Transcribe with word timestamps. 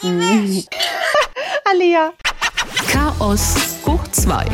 Alia. 1.64 2.12
Chaos 2.88 3.54
hoch 3.84 4.00
2. 4.12 4.46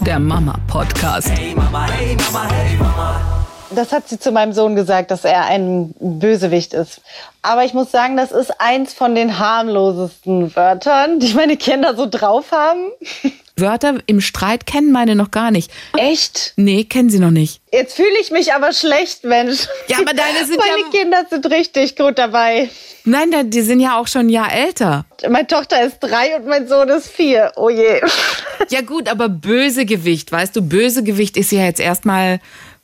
Der 0.00 0.18
Mama-Podcast. 0.18 1.30
Hey 1.30 1.54
Mama, 1.54 1.86
hey 1.90 2.14
Mama, 2.14 2.48
hey 2.52 2.76
Mama. 2.76 3.41
Das 3.74 3.92
hat 3.92 4.08
sie 4.08 4.18
zu 4.18 4.32
meinem 4.32 4.52
Sohn 4.52 4.76
gesagt, 4.76 5.10
dass 5.10 5.24
er 5.24 5.44
ein 5.46 5.94
Bösewicht 5.98 6.74
ist. 6.74 7.00
Aber 7.42 7.64
ich 7.64 7.74
muss 7.74 7.90
sagen, 7.90 8.16
das 8.16 8.30
ist 8.32 8.60
eins 8.60 8.92
von 8.94 9.14
den 9.14 9.38
harmlosesten 9.38 10.54
Wörtern, 10.54 11.18
die 11.18 11.32
meine 11.34 11.56
Kinder 11.56 11.94
so 11.96 12.06
drauf 12.08 12.52
haben. 12.52 12.90
Wörter 13.56 13.98
im 14.06 14.20
Streit 14.20 14.64
kennen 14.66 14.92
meine 14.92 15.14
noch 15.14 15.30
gar 15.30 15.50
nicht. 15.50 15.70
Echt? 15.96 16.54
Nee, 16.56 16.84
kennen 16.84 17.10
sie 17.10 17.18
noch 17.18 17.30
nicht. 17.30 17.60
Jetzt 17.70 17.94
fühle 17.94 18.08
ich 18.20 18.30
mich 18.30 18.54
aber 18.54 18.72
schlecht, 18.72 19.24
Mensch. 19.24 19.66
Ja, 19.88 19.98
aber 19.98 20.14
deine 20.14 20.38
sind 20.46 20.56
Meine 20.58 20.82
ja- 20.82 21.00
Kinder 21.00 21.24
sind 21.28 21.46
richtig 21.50 21.96
gut 21.96 22.18
dabei. 22.18 22.70
Nein, 23.04 23.50
die 23.50 23.60
sind 23.62 23.80
ja 23.80 23.98
auch 23.98 24.06
schon 24.06 24.26
ein 24.26 24.28
Jahr 24.30 24.52
älter. 24.52 25.04
Meine 25.28 25.46
Tochter 25.46 25.82
ist 25.84 25.98
drei 26.00 26.36
und 26.36 26.46
mein 26.46 26.66
Sohn 26.68 26.88
ist 26.88 27.08
vier. 27.08 27.52
Oh 27.56 27.68
je. 27.68 28.00
Ja 28.70 28.80
gut, 28.80 29.08
aber 29.08 29.28
Bösegewicht, 29.28 30.30
weißt 30.32 30.54
du, 30.56 30.62
Bösegewicht 30.62 31.36
ist 31.36 31.50
ja 31.52 31.64
jetzt 31.64 31.80
erstmal, 31.80 32.38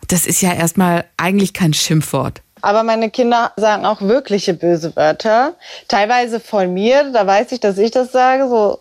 das 0.08 0.26
ist 0.26 0.40
ja 0.40 0.52
erstmal 0.52 1.04
eigentlich 1.16 1.52
kein 1.52 1.72
Schimpfwort. 1.72 2.40
Aber 2.60 2.82
meine 2.82 3.10
Kinder 3.10 3.52
sagen 3.56 3.86
auch 3.86 4.00
wirkliche 4.00 4.54
böse 4.54 4.96
Wörter. 4.96 5.54
Teilweise 5.86 6.40
von 6.40 6.74
mir, 6.74 7.12
da 7.12 7.26
weiß 7.26 7.52
ich, 7.52 7.60
dass 7.60 7.78
ich 7.78 7.92
das 7.92 8.10
sage, 8.10 8.48
so 8.48 8.80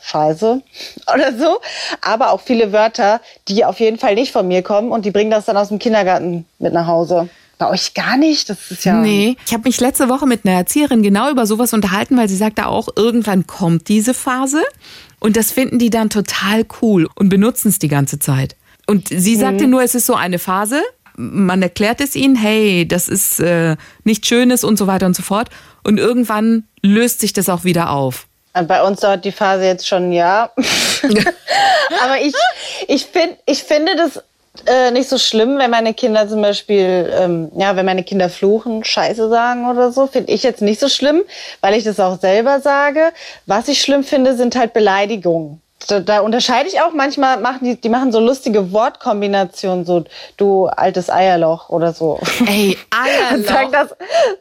Scheiße 0.00 0.62
oder 1.14 1.36
so. 1.36 1.58
Aber 2.00 2.30
auch 2.30 2.40
viele 2.40 2.72
Wörter, 2.72 3.20
die 3.48 3.64
auf 3.64 3.80
jeden 3.80 3.98
Fall 3.98 4.14
nicht 4.14 4.32
von 4.32 4.48
mir 4.48 4.62
kommen 4.62 4.90
und 4.92 5.04
die 5.04 5.10
bringen 5.10 5.30
das 5.30 5.44
dann 5.44 5.56
aus 5.56 5.68
dem 5.68 5.78
Kindergarten 5.78 6.46
mit 6.58 6.72
nach 6.72 6.86
Hause. 6.86 7.28
Bei 7.58 7.68
euch 7.70 7.92
gar 7.92 8.16
nicht? 8.16 8.48
Das 8.48 8.70
ist 8.70 8.84
ja. 8.84 8.94
Nee, 8.94 9.36
ich 9.44 9.52
habe 9.52 9.64
mich 9.64 9.80
letzte 9.80 10.08
Woche 10.08 10.26
mit 10.26 10.46
einer 10.46 10.54
Erzieherin 10.56 11.02
genau 11.02 11.28
über 11.28 11.44
sowas 11.44 11.72
unterhalten, 11.72 12.16
weil 12.16 12.28
sie 12.28 12.36
sagte 12.36 12.66
auch, 12.66 12.88
irgendwann 12.94 13.48
kommt 13.48 13.88
diese 13.88 14.14
Phase 14.14 14.62
und 15.18 15.36
das 15.36 15.50
finden 15.50 15.80
die 15.80 15.90
dann 15.90 16.08
total 16.08 16.64
cool 16.80 17.08
und 17.16 17.30
benutzen 17.30 17.68
es 17.68 17.80
die 17.80 17.88
ganze 17.88 18.20
Zeit. 18.20 18.54
Und 18.88 19.08
sie 19.08 19.36
sagte 19.36 19.66
nur, 19.66 19.82
es 19.82 19.94
ist 19.94 20.06
so 20.06 20.14
eine 20.14 20.38
Phase, 20.38 20.80
man 21.14 21.60
erklärt 21.60 22.00
es 22.00 22.16
ihnen, 22.16 22.36
hey, 22.36 22.88
das 22.88 23.08
ist 23.08 23.38
äh, 23.38 23.76
nichts 24.04 24.26
Schönes 24.26 24.64
und 24.64 24.78
so 24.78 24.86
weiter 24.86 25.04
und 25.04 25.14
so 25.14 25.22
fort. 25.22 25.50
Und 25.84 25.98
irgendwann 25.98 26.64
löst 26.82 27.20
sich 27.20 27.34
das 27.34 27.50
auch 27.50 27.64
wieder 27.64 27.90
auf. 27.90 28.26
Bei 28.66 28.82
uns 28.82 29.00
dauert 29.00 29.24
die 29.26 29.32
Phase 29.32 29.64
jetzt 29.64 29.86
schon 29.86 30.08
ein 30.08 30.12
Jahr. 30.12 30.52
Aber 32.02 32.18
ich, 32.20 32.34
ich, 32.86 33.04
find, 33.04 33.36
ich 33.44 33.62
finde 33.62 33.94
das 33.94 34.22
äh, 34.66 34.90
nicht 34.90 35.08
so 35.08 35.18
schlimm, 35.18 35.58
wenn 35.58 35.70
meine 35.70 35.92
Kinder 35.92 36.26
zum 36.26 36.40
Beispiel, 36.40 37.12
ähm, 37.14 37.50
ja, 37.56 37.76
wenn 37.76 37.84
meine 37.84 38.04
Kinder 38.04 38.30
fluchen, 38.30 38.84
Scheiße 38.84 39.28
sagen 39.28 39.68
oder 39.68 39.92
so, 39.92 40.06
finde 40.06 40.32
ich 40.32 40.42
jetzt 40.42 40.62
nicht 40.62 40.80
so 40.80 40.88
schlimm, 40.88 41.22
weil 41.60 41.74
ich 41.74 41.84
das 41.84 42.00
auch 42.00 42.18
selber 42.18 42.60
sage. 42.60 43.12
Was 43.44 43.68
ich 43.68 43.82
schlimm 43.82 44.02
finde, 44.02 44.34
sind 44.34 44.56
halt 44.56 44.72
Beleidigungen. 44.72 45.60
Da, 45.88 46.00
da 46.00 46.20
unterscheide 46.20 46.68
ich 46.68 46.80
auch 46.80 46.92
manchmal, 46.92 47.40
machen 47.40 47.60
die, 47.62 47.80
die 47.80 47.88
machen 47.88 48.12
so 48.12 48.20
lustige 48.20 48.72
Wortkombinationen, 48.72 49.84
so 49.84 50.04
du 50.36 50.66
altes 50.66 51.08
Eierloch 51.10 51.70
oder 51.70 51.92
so. 51.92 52.20
Ey, 52.46 52.76
Eierloch. 52.90 53.70
das, 53.72 53.94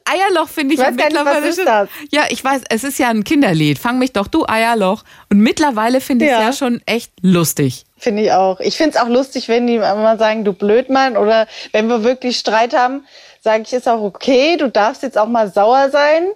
Eierloch 0.06 0.50
finde 0.50 0.74
ich 0.76 0.80
Ich 0.80 0.86
ja 0.86 0.92
weiß 0.92 0.98
gar 0.98 1.06
nicht, 1.08 1.16
was 1.16 1.26
mittlerweile 1.26 1.48
ist 1.50 1.66
das? 1.66 1.90
Ja, 2.12 2.24
ich 2.30 2.44
weiß, 2.44 2.62
es 2.70 2.84
ist 2.84 3.00
ja 3.00 3.10
ein 3.10 3.24
Kinderlied. 3.24 3.80
Fang 3.80 3.98
mich 3.98 4.12
doch 4.14 4.28
du 4.28 4.46
Eierloch. 4.48 5.04
Und 5.32 5.40
mittlerweile 5.40 6.02
finde 6.02 6.26
ich 6.26 6.32
es 6.32 6.38
Ja. 6.38 6.44
ja 6.48 6.54
schon 6.54 6.82
echt 6.86 7.12
lustig. 7.22 7.86
Finde 7.98 8.24
ich 8.24 8.32
auch. 8.34 8.60
Ich 8.60 8.78
finde 8.78 8.98
es 8.98 9.02
auch 9.04 9.08
lustig, 9.08 9.48
wenn 9.48 9.66
die 9.68 9.76
immer 9.76 10.18
sagen, 10.18 10.44
du 10.44 10.54
Blödmann 10.54 11.18
oder 11.18 11.48
wenn 11.72 11.88
wir 11.88 12.04
wirklich 12.04 12.38
Streit 12.38 12.76
haben, 12.76 13.06
sage 13.42 13.64
ich, 13.66 13.74
ist 13.74 13.88
auch 13.88 14.02
okay, 14.02 14.58
du 14.58 14.70
darfst 14.70 15.02
jetzt 15.02 15.18
auch 15.18 15.28
mal 15.28 15.52
sauer 15.52 15.90
sein. 15.90 16.28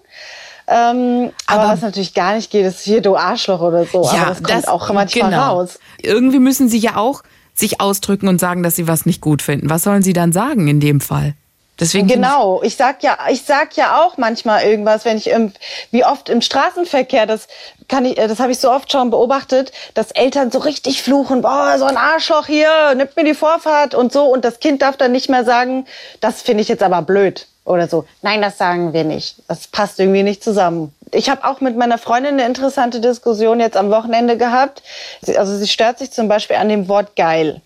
Ähm, 0.72 1.32
aber, 1.48 1.64
Aber- 1.64 1.74
was 1.74 1.82
natürlich 1.82 2.14
gar 2.14 2.36
nicht 2.36 2.50
geht, 2.50 2.66
ist 2.66 2.82
hier 2.82 3.02
du 3.02 3.18
Arschloch 3.18 3.60
oder 3.62 3.86
so. 3.86 4.08
aber 4.08 4.36
das 4.36 4.42
kommt 4.42 4.68
auch 4.70 4.94
manchmal 4.94 5.30
genau. 5.32 5.56
raus. 5.56 5.80
Irgendwie 6.02 6.40
müssen 6.40 6.70
sie 6.70 6.78
ja 6.78 6.96
auch 6.96 7.24
sich 7.54 7.82
ausdrücken 7.82 8.28
und 8.30 8.40
sagen, 8.40 8.64
dass 8.64 8.78
sie 8.78 8.88
was 8.88 9.06
nicht 9.06 9.20
gut 9.22 9.42
finden. 9.42 9.70
Was 9.70 9.84
sollen 9.84 10.02
sie 10.02 10.14
dann 10.14 10.32
sagen 10.32 10.68
in 10.68 10.80
dem 10.80 11.02
Fall? 11.02 11.34
Deswegen 11.80 12.08
Genau, 12.08 12.62
ich 12.62 12.76
sag 12.76 13.02
ja, 13.02 13.18
ich 13.32 13.42
sag 13.42 13.76
ja 13.76 14.00
auch 14.02 14.18
manchmal 14.18 14.64
irgendwas, 14.64 15.04
wenn 15.04 15.18
ich 15.18 15.28
im, 15.28 15.52
wie 15.90 16.06
oft 16.06 16.30
im 16.30 16.42
Straßenverkehr, 16.42 17.26
das 17.26 17.48
kann 17.88 18.06
ich, 18.06 18.20
äh, 18.20 18.28
das 18.28 18.40
habe 18.40 18.52
ich 18.52 18.60
so 18.60 18.72
oft 18.72 18.92
schon 18.92 19.10
beobachtet, 19.10 19.72
dass 19.96 20.12
Eltern 20.12 20.52
so 20.52 20.60
richtig 20.60 21.02
fluchen, 21.02 21.42
boah, 21.42 21.76
so 21.80 21.86
ein 21.86 21.98
Arschloch 21.98 22.46
hier, 22.46 22.94
nimmt 22.96 23.16
mir 23.18 23.24
die 23.24 23.34
Vorfahrt 23.34 23.96
und 23.96 24.14
so, 24.14 24.26
und 24.26 24.46
das 24.46 24.60
Kind 24.60 24.84
darf 24.84 24.96
dann 24.96 25.12
nicht 25.12 25.28
mehr 25.28 25.44
sagen, 25.44 25.86
das 26.20 26.44
finde 26.44 26.62
ich 26.62 26.68
jetzt 26.70 26.84
aber 26.84 27.02
blöd 27.02 27.48
oder 27.66 27.88
so. 27.88 28.06
Nein, 28.22 28.42
das 28.42 28.58
sagen 28.58 28.94
wir 28.94 29.04
nicht. 29.04 29.38
Das 29.48 29.68
passt 29.68 30.00
irgendwie 30.00 30.24
nicht 30.24 30.44
zusammen. 30.44 30.94
Ich 31.12 31.30
habe 31.30 31.44
auch 31.46 31.62
mit 31.62 31.76
meiner 31.78 31.98
Freundin 31.98 32.34
eine 32.36 32.46
interessante 32.46 33.02
Diskussion 33.02 33.60
jetzt 33.60 33.78
am 33.78 33.92
Wochenende 33.92 34.38
gehabt. 34.38 34.82
Sie- 35.22 35.38
Also 35.38 35.56
sie 35.58 35.68
stört 35.68 36.00
sich 36.00 36.12
zum 36.12 36.28
Beispiel 36.28 36.56
an 36.56 36.70
dem 36.70 36.88
Wort 36.88 37.16
geil. 37.16 37.62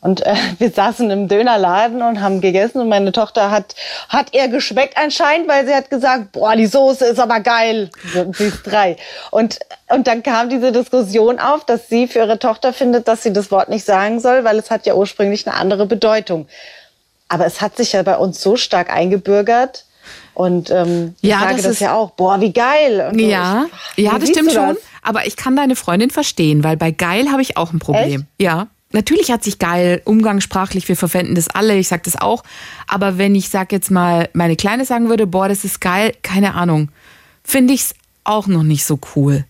Und 0.00 0.26
äh, 0.26 0.34
wir 0.58 0.70
saßen 0.70 1.10
im 1.10 1.28
Dönerladen 1.28 2.02
und 2.02 2.20
haben 2.20 2.40
gegessen 2.40 2.80
und 2.80 2.88
meine 2.88 3.12
Tochter 3.12 3.50
hat 3.50 3.74
hat 4.08 4.34
ihr 4.34 4.48
geschmeckt 4.48 4.96
anscheinend, 4.96 5.48
weil 5.48 5.64
sie 5.66 5.74
hat 5.74 5.90
gesagt, 5.90 6.32
boah, 6.32 6.54
die 6.56 6.66
Soße 6.66 7.04
ist 7.06 7.18
aber 7.20 7.40
geil. 7.40 7.88
Sie 8.36 8.44
ist 8.44 8.62
drei. 8.64 8.96
Und 9.30 9.58
und 9.88 10.06
dann 10.06 10.22
kam 10.22 10.48
diese 10.50 10.70
Diskussion 10.72 11.38
auf, 11.38 11.64
dass 11.64 11.88
sie 11.88 12.08
für 12.08 12.20
ihre 12.20 12.38
Tochter 12.38 12.72
findet, 12.72 13.06
dass 13.08 13.22
sie 13.22 13.32
das 13.32 13.50
Wort 13.50 13.68
nicht 13.68 13.84
sagen 13.84 14.20
soll, 14.20 14.44
weil 14.44 14.58
es 14.58 14.70
hat 14.70 14.86
ja 14.86 14.94
ursprünglich 14.94 15.46
eine 15.46 15.56
andere 15.56 15.86
Bedeutung. 15.86 16.46
Aber 17.32 17.46
es 17.46 17.60
hat 17.62 17.76
sich 17.78 17.92
ja 17.92 18.02
bei 18.02 18.16
uns 18.18 18.42
so 18.42 18.56
stark 18.56 18.90
eingebürgert. 18.92 19.86
Und 20.34 20.70
ähm, 20.70 21.14
ich 21.22 21.30
Ja, 21.30 21.40
sage 21.40 21.54
das 21.54 21.62
das, 21.62 21.72
ist- 21.74 21.80
ja 21.80 21.94
auch. 21.94 22.10
Boah, 22.10 22.40
wie 22.40 22.52
geil. 22.52 23.08
Und. 23.10 23.18
Ja, 23.18 23.66
Ich- 23.96 24.04
ja, 24.04 24.18
das 24.18 24.28
stimmt 24.28 24.52
schon. 24.52 24.68
das? 24.74 24.78
Aber 25.02 25.26
ich 25.26 25.36
kann 25.36 25.56
deine 25.56 25.74
Freundin 25.76 26.10
verstehen, 26.10 26.62
weil 26.62 26.76
bei 26.76 26.90
geil 26.90 27.30
habe 27.30 27.40
ich 27.42 27.56
auch 27.56 27.72
ein 27.72 27.78
Problem. 27.78 28.26
Ja. 28.38 28.66
Natürlich 28.94 29.30
hat 29.32 29.42
sich 29.42 29.58
geil 29.58 30.02
umgangssprachlich, 30.04 30.86
wir 30.86 30.96
verwenden 30.96 31.34
das 31.34 31.48
alle, 31.48 31.76
ich 31.76 31.88
sag 31.88 32.02
das 32.02 32.20
auch. 32.20 32.42
Aber 32.86 33.16
wenn 33.16 33.34
ich 33.34 33.48
sag 33.48 33.72
jetzt 33.72 33.90
mal, 33.90 34.28
meine 34.34 34.54
Kleine 34.56 34.84
sagen 34.84 35.08
würde, 35.08 35.26
boah, 35.26 35.48
das 35.48 35.64
ist 35.64 35.80
geil, 35.80 36.12
keine 36.22 36.52
Ahnung, 36.54 36.90
finde 37.42 37.72
ich's 37.72 37.94
auch 38.24 38.46
noch 38.48 38.62
nicht 38.62 38.84
so 38.84 38.98
cool. 39.16 39.44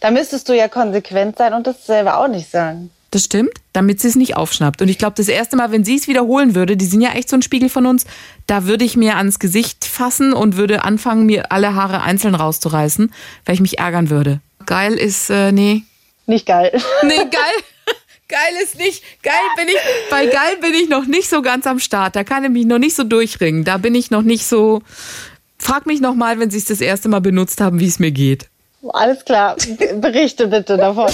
Da 0.00 0.10
müsstest 0.10 0.48
du 0.48 0.54
ja 0.56 0.68
konsequent 0.68 1.36
sein 1.36 1.52
und 1.52 1.66
das 1.66 1.84
selber 1.84 2.18
auch 2.18 2.28
nicht 2.28 2.50
sagen. 2.50 2.90
Das 3.10 3.24
stimmt, 3.24 3.52
damit 3.72 4.00
sie 4.00 4.08
es 4.08 4.16
nicht 4.16 4.36
aufschnappt. 4.36 4.82
Und 4.82 4.88
ich 4.88 4.98
glaube, 4.98 5.14
das 5.16 5.28
erste 5.28 5.56
Mal, 5.56 5.70
wenn 5.70 5.84
sie 5.84 5.96
es 5.96 6.08
wiederholen 6.08 6.54
würde, 6.54 6.76
die 6.76 6.84
sind 6.84 7.00
ja 7.00 7.12
echt 7.12 7.28
so 7.28 7.36
ein 7.36 7.42
Spiegel 7.42 7.68
von 7.68 7.86
uns, 7.86 8.04
da 8.46 8.66
würde 8.66 8.84
ich 8.84 8.96
mir 8.96 9.16
ans 9.16 9.38
Gesicht 9.38 9.84
fassen 9.84 10.32
und 10.32 10.56
würde 10.56 10.84
anfangen, 10.84 11.24
mir 11.24 11.52
alle 11.52 11.74
Haare 11.74 12.02
einzeln 12.02 12.34
rauszureißen, 12.34 13.12
weil 13.44 13.54
ich 13.54 13.60
mich 13.60 13.78
ärgern 13.78 14.10
würde. 14.10 14.40
Geil 14.66 14.94
ist, 14.94 15.30
äh, 15.30 15.52
nee. 15.52 15.82
Nicht 16.26 16.46
geil. 16.46 16.72
Nee, 17.02 17.16
geil. 17.16 17.62
Geil 18.28 18.54
ist 18.60 18.76
nicht. 18.76 19.04
Geil 19.22 19.34
bin 19.56 19.68
ich. 19.68 19.76
Bei 20.10 20.26
geil 20.26 20.56
bin 20.60 20.74
ich 20.74 20.88
noch 20.88 21.06
nicht 21.06 21.28
so 21.28 21.42
ganz 21.42 21.64
am 21.66 21.78
Start. 21.78 22.16
Da 22.16 22.24
kann 22.24 22.42
ich 22.42 22.50
mich 22.50 22.66
noch 22.66 22.78
nicht 22.78 22.96
so 22.96 23.04
durchringen. 23.04 23.62
Da 23.62 23.76
bin 23.76 23.94
ich 23.94 24.10
noch 24.10 24.22
nicht 24.22 24.46
so. 24.46 24.82
Frag 25.58 25.86
mich 25.86 26.00
noch 26.00 26.14
mal, 26.14 26.40
wenn 26.40 26.50
Sie 26.50 26.58
es 26.58 26.64
das 26.64 26.80
erste 26.80 27.08
Mal 27.08 27.20
benutzt 27.20 27.60
haben, 27.60 27.78
wie 27.78 27.86
es 27.86 28.00
mir 28.00 28.10
geht. 28.10 28.48
Alles 28.92 29.24
klar. 29.24 29.56
Berichte 30.00 30.48
bitte 30.48 30.76
davon. 30.76 31.10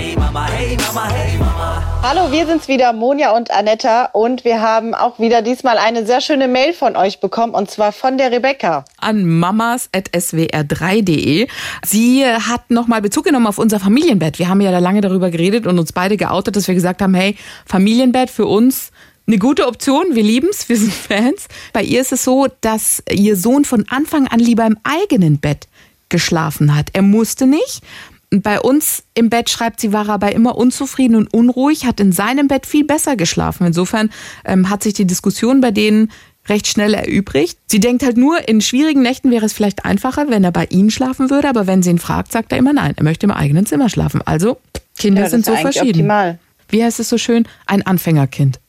Hey 0.00 0.16
Mama, 0.16 0.48
hey 0.48 0.76
Mama, 0.78 1.10
hey 1.10 1.36
Mama. 1.36 2.00
Hallo, 2.02 2.32
wir 2.32 2.46
sind's 2.46 2.68
wieder, 2.68 2.94
Monja 2.94 3.36
und 3.36 3.50
Anetta. 3.50 4.06
Und 4.14 4.46
wir 4.46 4.62
haben 4.62 4.94
auch 4.94 5.18
wieder 5.18 5.42
diesmal 5.42 5.76
eine 5.76 6.06
sehr 6.06 6.22
schöne 6.22 6.48
Mail 6.48 6.72
von 6.72 6.96
euch 6.96 7.20
bekommen, 7.20 7.52
und 7.52 7.70
zwar 7.70 7.92
von 7.92 8.16
der 8.16 8.32
Rebecca. 8.32 8.86
An 8.96 9.26
mamas.swr3.de. 9.26 11.48
Sie 11.84 12.24
hat 12.24 12.70
nochmal 12.70 13.02
Bezug 13.02 13.24
genommen 13.24 13.46
auf 13.46 13.58
unser 13.58 13.78
Familienbett. 13.78 14.38
Wir 14.38 14.48
haben 14.48 14.62
ja 14.62 14.70
da 14.70 14.78
lange 14.78 15.02
darüber 15.02 15.28
geredet 15.28 15.66
und 15.66 15.78
uns 15.78 15.92
beide 15.92 16.16
geoutet, 16.16 16.56
dass 16.56 16.66
wir 16.66 16.74
gesagt 16.74 17.02
haben, 17.02 17.12
hey, 17.12 17.36
Familienbett 17.66 18.30
für 18.30 18.46
uns 18.46 18.92
eine 19.26 19.36
gute 19.36 19.66
Option. 19.66 20.14
Wir 20.14 20.22
lieben's, 20.22 20.70
wir 20.70 20.78
sind 20.78 20.94
Fans. 20.94 21.46
Bei 21.74 21.82
ihr 21.82 22.00
ist 22.00 22.12
es 22.12 22.24
so, 22.24 22.46
dass 22.62 23.02
ihr 23.12 23.36
Sohn 23.36 23.66
von 23.66 23.84
Anfang 23.90 24.28
an 24.28 24.40
lieber 24.40 24.64
im 24.64 24.78
eigenen 24.82 25.40
Bett 25.40 25.68
geschlafen 26.08 26.74
hat. 26.76 26.86
Er 26.94 27.02
musste 27.02 27.46
nicht. 27.46 27.82
Bei 28.30 28.60
uns 28.60 29.02
im 29.14 29.28
Bett, 29.28 29.50
schreibt 29.50 29.80
sie, 29.80 29.92
war 29.92 30.08
er 30.08 30.14
aber 30.14 30.32
immer 30.32 30.56
unzufrieden 30.56 31.16
und 31.16 31.32
unruhig, 31.34 31.84
hat 31.84 31.98
in 31.98 32.12
seinem 32.12 32.46
Bett 32.46 32.64
viel 32.64 32.84
besser 32.84 33.16
geschlafen. 33.16 33.66
Insofern 33.66 34.10
ähm, 34.44 34.70
hat 34.70 34.84
sich 34.84 34.94
die 34.94 35.04
Diskussion 35.04 35.60
bei 35.60 35.72
denen 35.72 36.12
recht 36.48 36.68
schnell 36.68 36.94
erübrigt. 36.94 37.58
Sie 37.66 37.80
denkt 37.80 38.02
halt 38.02 38.16
nur, 38.16 38.48
in 38.48 38.60
schwierigen 38.60 39.02
Nächten 39.02 39.30
wäre 39.30 39.44
es 39.46 39.52
vielleicht 39.52 39.84
einfacher, 39.84 40.30
wenn 40.30 40.44
er 40.44 40.52
bei 40.52 40.66
ihnen 40.70 40.90
schlafen 40.90 41.28
würde, 41.28 41.48
aber 41.48 41.66
wenn 41.66 41.82
sie 41.82 41.90
ihn 41.90 41.98
fragt, 41.98 42.32
sagt 42.32 42.52
er 42.52 42.58
immer 42.58 42.72
nein, 42.72 42.94
er 42.96 43.02
möchte 43.04 43.26
im 43.26 43.32
eigenen 43.32 43.66
Zimmer 43.66 43.88
schlafen. 43.88 44.22
Also, 44.24 44.58
Kinder 44.96 45.22
Ja, 45.22 45.28
sind 45.28 45.44
so 45.44 45.54
verschieden. 45.56 45.88
optimal. 45.88 46.38
Wie 46.68 46.84
heißt 46.84 47.00
es 47.00 47.08
so 47.08 47.18
schön? 47.18 47.46
Ein 47.66 47.84
Anfängerkind. 47.84 48.60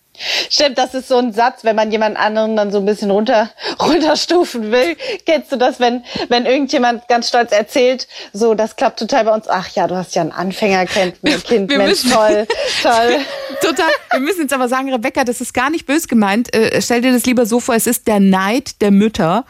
Stimmt, 0.50 0.78
das 0.78 0.94
ist 0.94 1.08
so 1.08 1.18
ein 1.18 1.34
Satz, 1.34 1.64
wenn 1.64 1.76
man 1.76 1.92
jemand 1.92 2.18
anderen 2.18 2.56
dann 2.56 2.72
so 2.72 2.78
ein 2.80 2.86
bisschen 2.86 3.10
runter, 3.12 3.50
runterstufen 3.82 4.72
will. 4.72 4.96
Kennst 5.26 5.52
du 5.52 5.56
das, 5.56 5.80
wenn, 5.80 6.04
wenn 6.30 6.46
irgendjemand 6.46 7.08
ganz 7.08 7.30
stolz 7.30 7.52
erzählt, 7.52 8.08
so, 8.34 8.54
das 8.54 8.76
klappt 8.76 9.00
total 9.00 9.26
bei 9.26 9.34
uns. 9.34 9.48
Ach 9.48 9.70
ja, 9.70 9.88
du 9.88 9.96
hast 9.96 10.14
ja 10.16 10.22
ein 10.22 10.32
Anfängerkind, 10.32 11.16
Kind, 11.46 11.70
Wir 11.72 11.78
Mensch, 11.78 12.04
müssen- 12.04 12.12
toll, 12.12 12.46
toll. 12.84 13.20
Total. 13.62 13.90
Wir 14.12 14.20
müssen 14.20 14.42
jetzt 14.42 14.54
aber 14.54 14.68
sagen, 14.68 14.92
Rebecca, 14.94 15.24
das 15.24 15.42
ist 15.42 15.54
gar 15.54 15.70
nicht 15.70 15.86
bös 15.86 16.08
gemeint. 16.08 16.54
Äh, 16.54 16.82
stell 16.82 17.02
dir 17.02 17.14
das 17.14 17.26
lieber 17.26 17.46
so 17.46 17.60
vor, 17.60 17.76
es 17.76 17.88
ist 17.88 18.08
der 18.08 18.20
Neid 18.20 18.82
der 18.82 18.92
Mütter, 18.92 19.46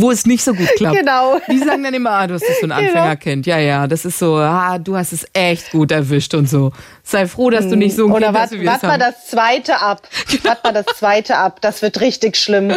wo 0.00 0.10
es 0.10 0.26
nicht 0.26 0.42
so 0.44 0.54
gut 0.54 0.68
klappt. 0.76 0.96
Genau. 0.98 1.40
Die 1.50 1.58
sagen 1.58 1.82
dann 1.82 1.94
immer, 1.94 2.10
ah, 2.10 2.26
du 2.26 2.34
hast 2.34 2.42
das 2.48 2.60
so 2.60 2.66
ein 2.66 2.70
Genau. 2.78 2.88
Anfängerkind. 2.88 3.46
Ja, 3.46 3.58
ja, 3.58 3.86
das 3.86 4.04
ist 4.04 4.18
so, 4.18 4.36
ah, 4.36 4.78
du 4.78 4.96
hast 4.96 5.12
es 5.12 5.26
echt 5.32 5.70
gut 5.72 5.90
erwischt 5.92 6.34
und 6.34 6.48
so. 6.48 6.72
Sei 7.02 7.26
froh, 7.26 7.50
dass 7.50 7.68
du 7.68 7.76
nicht 7.76 7.96
so 7.96 8.06
ein 8.06 8.12
Oder 8.12 8.26
Kind 8.26 8.38
hast, 8.38 8.50
warte 8.52 8.60
wie 8.60 8.66
wart 8.66 8.82
mal 8.82 8.98
das 8.98 9.26
zweite 9.26 9.80
ab. 9.80 10.08
Wart 10.42 10.64
mal 10.64 10.72
das 10.72 10.86
zweite 10.96 11.36
ab. 11.36 11.60
Das 11.60 11.82
wird 11.82 12.00
richtig 12.00 12.36
schlimm. 12.36 12.74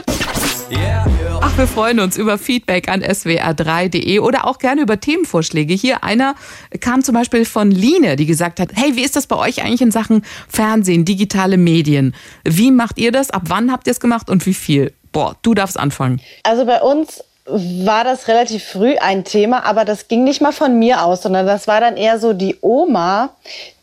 Yeah. 0.72 1.06
Ach, 1.44 1.58
wir 1.58 1.68
freuen 1.68 2.00
uns 2.00 2.18
über 2.18 2.38
Feedback 2.38 2.88
an 2.88 3.02
swr3.de 3.02 4.20
oder 4.20 4.46
auch 4.46 4.60
gerne 4.60 4.82
über 4.82 5.00
Themenvorschläge. 5.00 5.74
Hier 5.74 6.04
einer 6.04 6.36
kam 6.80 7.04
zum 7.04 7.16
Beispiel 7.16 7.46
von 7.46 7.72
Line, 7.72 8.16
die 8.16 8.28
gesagt 8.28 8.60
hat, 8.60 8.70
hey, 8.76 8.96
wie 8.96 9.02
ist 9.04 9.16
das 9.16 9.26
bei 9.28 9.36
euch 9.36 9.64
eigentlich 9.64 9.82
in 9.82 9.92
Sachen 9.92 10.24
Fernsehen, 10.48 11.04
digitale 11.04 11.58
Medien? 11.58 12.16
Wie 12.44 12.72
macht 12.72 13.00
ihr 13.00 13.12
das? 13.12 13.32
Ab 13.32 13.44
wann 13.48 13.72
habt 13.72 13.88
ihr 13.88 13.92
es 13.92 14.00
gemacht 14.00 14.30
und 14.30 14.46
wie 14.46 14.54
viel? 14.54 14.94
Boah, 15.12 15.36
du 15.42 15.54
darfst 15.54 15.78
anfangen. 15.78 16.22
Also 16.44 16.66
bei 16.66 16.81
uns 16.81 17.24
war 17.46 18.04
das 18.04 18.28
relativ 18.28 18.63
früh 18.63 18.96
ein 18.98 19.24
Thema, 19.24 19.66
aber 19.66 19.84
das 19.84 20.08
ging 20.08 20.24
nicht 20.24 20.42
mal 20.42 20.52
von 20.52 20.78
mir 20.78 21.04
aus, 21.04 21.24
sondern 21.24 21.48
das 21.48 21.68
war 21.68 21.81
dann 21.81 21.98
eher 21.98 22.19
so 22.19 22.34
die 22.34 22.58
Oma, 22.62 23.30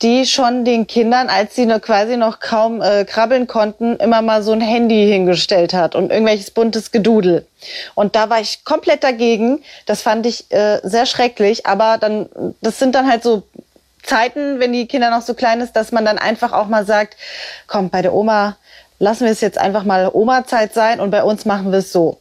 die 0.00 0.26
schon 0.26 0.64
den 0.64 0.86
Kindern, 0.86 1.28
als 1.28 1.56
sie 1.56 1.66
noch 1.66 1.80
quasi 1.80 2.16
noch 2.16 2.38
kaum 2.38 2.80
äh, 2.80 3.04
krabbeln 3.04 3.48
konnten, 3.48 3.96
immer 3.96 4.22
mal 4.22 4.42
so 4.42 4.52
ein 4.52 4.60
Handy 4.60 5.08
hingestellt 5.08 5.74
hat 5.74 5.96
und 5.96 6.10
irgendwelches 6.10 6.52
buntes 6.52 6.92
Gedudel. 6.92 7.46
Und 7.94 8.14
da 8.14 8.30
war 8.30 8.40
ich 8.40 8.64
komplett 8.64 9.02
dagegen. 9.02 9.62
Das 9.86 10.02
fand 10.02 10.24
ich 10.24 10.50
äh, 10.50 10.78
sehr 10.84 11.06
schrecklich, 11.06 11.66
aber 11.66 11.98
dann, 11.98 12.28
das 12.60 12.78
sind 12.78 12.94
dann 12.94 13.10
halt 13.10 13.24
so 13.24 13.42
Zeiten, 14.04 14.60
wenn 14.60 14.72
die 14.72 14.86
Kinder 14.86 15.10
noch 15.10 15.22
so 15.22 15.34
klein 15.34 15.60
ist, 15.60 15.72
dass 15.72 15.90
man 15.92 16.04
dann 16.04 16.16
einfach 16.16 16.52
auch 16.52 16.68
mal 16.68 16.86
sagt, 16.86 17.16
komm, 17.66 17.90
bei 17.90 18.02
der 18.02 18.14
Oma 18.14 18.56
lassen 18.98 19.24
wir 19.24 19.32
es 19.32 19.40
jetzt 19.40 19.58
einfach 19.58 19.84
mal 19.84 20.10
Oma-Zeit 20.12 20.74
sein 20.74 21.00
und 21.00 21.10
bei 21.10 21.22
uns 21.22 21.44
machen 21.44 21.70
wir 21.70 21.78
es 21.78 21.92
so. 21.92 22.18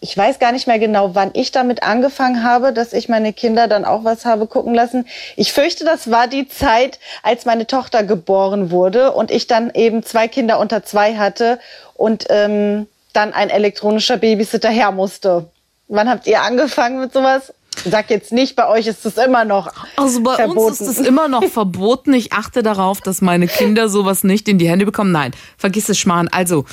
Ich 0.00 0.16
weiß 0.16 0.38
gar 0.38 0.52
nicht 0.52 0.66
mehr 0.66 0.78
genau, 0.78 1.14
wann 1.14 1.30
ich 1.32 1.52
damit 1.52 1.82
angefangen 1.82 2.44
habe, 2.44 2.72
dass 2.72 2.92
ich 2.92 3.08
meine 3.08 3.32
Kinder 3.32 3.66
dann 3.66 3.84
auch 3.84 4.04
was 4.04 4.24
habe 4.24 4.46
gucken 4.46 4.74
lassen. 4.74 5.06
Ich 5.36 5.52
fürchte, 5.52 5.84
das 5.84 6.10
war 6.10 6.28
die 6.28 6.48
Zeit, 6.48 6.98
als 7.22 7.46
meine 7.46 7.66
Tochter 7.66 8.04
geboren 8.04 8.70
wurde 8.70 9.12
und 9.12 9.30
ich 9.30 9.46
dann 9.46 9.70
eben 9.74 10.02
zwei 10.02 10.28
Kinder 10.28 10.58
unter 10.58 10.84
zwei 10.84 11.16
hatte 11.16 11.58
und 11.94 12.26
ähm, 12.28 12.86
dann 13.14 13.32
ein 13.32 13.48
elektronischer 13.48 14.18
Babysitter 14.18 14.68
her 14.68 14.92
musste. 14.92 15.46
Wann 15.88 16.10
habt 16.10 16.26
ihr 16.26 16.42
angefangen 16.42 17.00
mit 17.00 17.12
sowas? 17.12 17.54
Sag 17.84 18.10
jetzt 18.10 18.32
nicht, 18.32 18.56
bei 18.56 18.68
euch 18.68 18.86
ist 18.86 19.04
es 19.04 19.16
immer 19.16 19.44
noch 19.44 19.70
Also 19.96 20.22
bei 20.22 20.36
verboten. 20.36 20.58
uns 20.58 20.80
ist 20.80 20.98
es 20.98 21.06
immer 21.06 21.28
noch 21.28 21.44
verboten. 21.52 22.14
Ich 22.14 22.32
achte 22.32 22.62
darauf, 22.62 23.00
dass 23.00 23.20
meine 23.20 23.46
Kinder 23.46 23.88
sowas 23.88 24.24
nicht 24.24 24.48
in 24.48 24.58
die 24.58 24.68
Hände 24.68 24.86
bekommen. 24.86 25.12
Nein, 25.12 25.32
vergiss 25.58 25.88
es, 25.88 25.98
Schmarrn. 25.98 26.28
Also, 26.28 26.64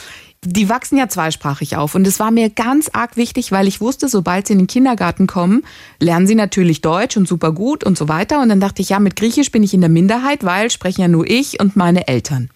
die 0.45 0.69
wachsen 0.69 0.97
ja 0.97 1.07
zweisprachig 1.07 1.77
auf. 1.77 1.95
Und 1.95 2.05
es 2.05 2.19
war 2.19 2.31
mir 2.31 2.49
ganz 2.49 2.89
arg 2.91 3.15
wichtig, 3.15 3.51
weil 3.51 3.67
ich 3.67 3.79
wusste, 3.81 4.09
sobald 4.09 4.47
sie 4.47 4.53
in 4.53 4.59
den 4.59 4.67
Kindergarten 4.67 5.27
kommen, 5.27 5.63
lernen 5.99 6.27
sie 6.27 6.35
natürlich 6.35 6.81
Deutsch 6.81 7.15
und 7.17 7.27
super 7.27 7.51
gut 7.51 7.83
und 7.83 7.97
so 7.97 8.09
weiter. 8.09 8.41
Und 8.41 8.49
dann 8.49 8.59
dachte 8.59 8.81
ich, 8.81 8.89
ja, 8.89 8.99
mit 8.99 9.15
Griechisch 9.15 9.51
bin 9.51 9.63
ich 9.63 9.73
in 9.73 9.81
der 9.81 9.89
Minderheit, 9.89 10.43
weil 10.43 10.69
sprechen 10.69 11.01
ja 11.01 11.07
nur 11.07 11.25
ich 11.25 11.59
und 11.59 11.75
meine 11.75 12.07
Eltern. 12.07 12.49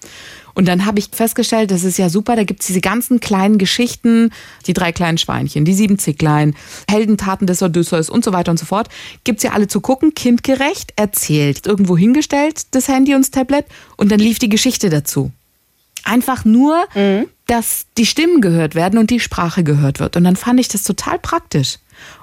Und 0.57 0.67
dann 0.67 0.87
habe 0.87 0.97
ich 0.97 1.09
festgestellt, 1.11 1.69
das 1.69 1.83
ist 1.83 1.99
ja 1.99 2.09
super, 2.09 2.35
da 2.35 2.43
gibt's 2.43 2.65
diese 2.65 2.81
ganzen 2.81 3.19
kleinen 3.19 3.59
Geschichten, 3.59 4.31
die 4.65 4.73
drei 4.73 4.91
kleinen 4.91 5.19
Schweinchen, 5.19 5.65
die 5.65 5.73
sieben 5.75 5.99
Zicklein, 5.99 6.55
Heldentaten 6.89 7.45
des 7.45 7.61
Odysseus 7.61 8.09
und 8.09 8.25
so 8.25 8.33
weiter 8.33 8.49
und 8.49 8.57
so 8.57 8.65
fort. 8.65 8.89
Gibt's 9.23 9.43
ja 9.43 9.51
alle 9.51 9.67
zu 9.67 9.81
gucken, 9.81 10.15
kindgerecht, 10.15 10.93
erzählt, 10.95 11.67
irgendwo 11.67 11.95
hingestellt, 11.95 12.63
das 12.71 12.87
Handy 12.87 13.13
und 13.13 13.21
das 13.21 13.29
Tablet 13.29 13.67
und 13.97 14.11
dann 14.11 14.19
lief 14.19 14.39
die 14.39 14.49
Geschichte 14.49 14.89
dazu. 14.89 15.31
Einfach 16.03 16.43
nur, 16.43 16.85
dass 17.45 17.85
die 17.99 18.07
Stimmen 18.07 18.41
gehört 18.41 18.73
werden 18.73 18.97
und 18.97 19.11
die 19.11 19.19
Sprache 19.19 19.63
gehört 19.63 19.99
wird. 19.99 20.17
Und 20.17 20.23
dann 20.23 20.35
fand 20.35 20.59
ich 20.59 20.69
das 20.69 20.81
total 20.81 21.19
praktisch. 21.19 21.77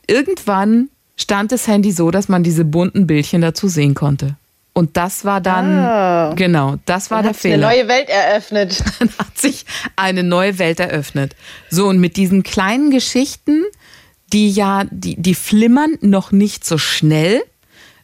Irgendwann 0.09 0.89
stand 1.17 1.53
das 1.53 1.69
Handy 1.69 1.93
so, 1.93 2.11
dass 2.11 2.29
man 2.29 2.43
diese 2.43 2.65
bunten 2.65 3.07
Bildchen 3.07 3.43
dazu 3.43 3.69
sehen 3.69 3.95
konnte. 3.95 4.35
Und 4.77 4.97
das 4.97 5.25
war 5.25 5.41
dann, 5.41 5.79
Ah. 5.79 6.35
genau, 6.35 6.77
das 6.85 7.11
war 7.11 7.19
Dann 7.23 7.27
der 7.27 7.31
hat's 7.35 7.45
eine 7.45 7.55
Fehler. 7.55 7.69
neue 7.69 7.89
Welt 7.89 8.09
eröffnet. 8.09 8.83
Dann 8.99 9.09
hat 9.19 9.39
sich 9.39 9.65
eine 9.95 10.25
neue 10.25 10.59
Welt 10.59 10.81
eröffnet. 10.81 11.37
So, 11.71 11.87
und 11.87 12.01
mit 12.01 12.17
diesen 12.17 12.43
kleinen 12.43 12.91
Geschichten, 12.91 13.63
die 14.33 14.51
ja, 14.51 14.83
die, 14.91 15.15
die 15.15 15.35
flimmern 15.37 15.97
noch 16.01 16.33
nicht 16.33 16.65
so 16.65 16.77
schnell, 16.77 17.41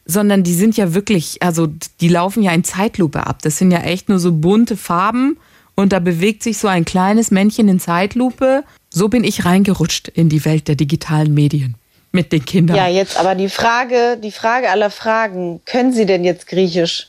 sondern 0.05 0.43
die 0.43 0.53
sind 0.53 0.77
ja 0.77 0.93
wirklich, 0.93 1.43
also 1.43 1.67
die 1.99 2.07
laufen 2.07 2.41
ja 2.41 2.51
in 2.53 2.63
Zeitlupe 2.63 3.27
ab. 3.27 3.41
Das 3.41 3.57
sind 3.57 3.71
ja 3.71 3.79
echt 3.81 4.07
nur 4.07 4.19
so 4.19 4.31
bunte 4.31 4.77
Farben 4.77 5.37
und 5.75 5.91
da 5.91 5.99
bewegt 5.99 6.41
sich 6.41 6.57
so 6.57 6.69
ein 6.69 6.85
kleines 6.85 7.31
Männchen 7.31 7.67
in 7.67 7.79
Zeitlupe. 7.81 8.63
So 8.89 9.09
bin 9.09 9.25
ich 9.25 9.43
reingerutscht 9.43 10.07
in 10.07 10.29
die 10.29 10.43
Welt 10.45 10.69
der 10.69 10.75
digitalen 10.75 11.33
Medien 11.33 11.75
mit 12.11 12.31
den 12.31 12.45
Kindern. 12.45 12.77
Ja, 12.77 12.87
jetzt 12.87 13.17
aber 13.17 13.35
die 13.35 13.49
Frage, 13.49 14.17
die 14.21 14.31
Frage 14.31 14.69
aller 14.69 14.89
Fragen. 14.89 15.61
Können 15.65 15.93
Sie 15.93 16.05
denn 16.05 16.23
jetzt 16.23 16.47
Griechisch? 16.47 17.07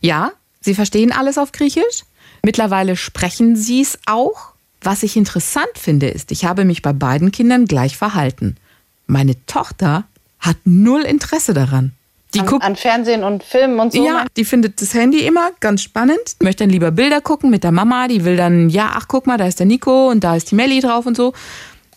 Ja, 0.00 0.32
sie 0.60 0.74
verstehen 0.74 1.12
alles 1.12 1.38
auf 1.38 1.52
Griechisch. 1.52 2.04
Mittlerweile 2.42 2.96
sprechen 2.96 3.56
sie 3.56 3.80
es 3.82 3.98
auch. 4.06 4.52
Was 4.82 5.02
ich 5.02 5.16
interessant 5.16 5.70
finde, 5.74 6.08
ist, 6.08 6.32
ich 6.32 6.46
habe 6.46 6.64
mich 6.64 6.80
bei 6.80 6.92
beiden 6.92 7.32
Kindern 7.32 7.66
gleich 7.66 7.96
verhalten. 7.96 8.56
Meine 9.06 9.34
Tochter 9.46 10.04
hat 10.38 10.56
null 10.64 11.02
Interesse 11.02 11.52
daran. 11.52 11.92
Die 12.32 12.40
An, 12.40 12.46
guckt 12.46 12.64
an 12.64 12.76
Fernsehen 12.76 13.24
und 13.24 13.42
Filmen 13.42 13.78
und 13.80 13.92
so? 13.92 14.04
ja, 14.04 14.24
die 14.36 14.44
findet 14.44 14.80
das 14.80 14.94
Handy 14.94 15.26
immer 15.26 15.50
ganz 15.58 15.82
spannend, 15.82 16.20
möchte 16.40 16.62
dann 16.62 16.70
lieber 16.70 16.92
Bilder 16.92 17.20
gucken 17.20 17.50
mit 17.50 17.64
der 17.64 17.72
Mama, 17.72 18.06
die 18.06 18.24
will 18.24 18.36
dann, 18.36 18.70
ja, 18.70 18.92
ach 18.94 19.08
guck 19.08 19.26
mal, 19.26 19.36
da 19.36 19.46
ist 19.46 19.58
der 19.58 19.66
Nico 19.66 20.08
und 20.08 20.20
da 20.22 20.36
ist 20.36 20.50
die 20.50 20.54
Melli 20.54 20.80
drauf 20.80 21.06
und 21.06 21.16
so. 21.16 21.34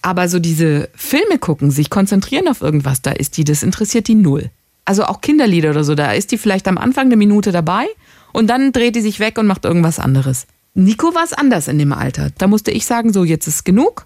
Aber 0.04 0.28
so 0.28 0.38
diese 0.38 0.90
Filme 0.96 1.40
gucken, 1.40 1.72
sich 1.72 1.90
konzentrieren 1.90 2.50
auf 2.50 2.62
irgendwas, 2.62 3.02
da 3.02 3.12
ist 3.12 3.38
die, 3.38 3.46
das 3.46 3.64
interessiert 3.64 4.08
die 4.08 4.16
null. 4.16 4.52
Also 4.86 5.06
auch 5.06 5.22
Kinderlieder 5.22 5.70
oder 5.70 5.86
so, 5.86 5.96
da 5.96 6.12
ist 6.12 6.32
die 6.32 6.38
vielleicht 6.38 6.68
am 6.68 6.78
Anfang 6.78 7.06
eine 7.06 7.16
Minute 7.16 7.54
dabei 7.54 7.88
und 8.34 8.48
dann 8.48 8.74
dreht 8.74 8.98
die 8.98 9.02
sich 9.02 9.22
weg 9.22 9.38
und 9.38 9.48
macht 9.48 9.64
irgendwas 9.64 10.00
anderes. 10.00 10.46
Nico 10.74 11.16
war 11.16 11.24
es 11.24 11.32
anders 11.32 11.70
in 11.70 11.80
dem 11.80 11.94
Alter. 11.94 12.32
Da 12.38 12.48
musste 12.48 12.72
ich 12.72 12.86
sagen, 12.86 13.14
so 13.14 13.24
jetzt 13.24 13.48
ist 13.48 13.64
genug 13.64 14.06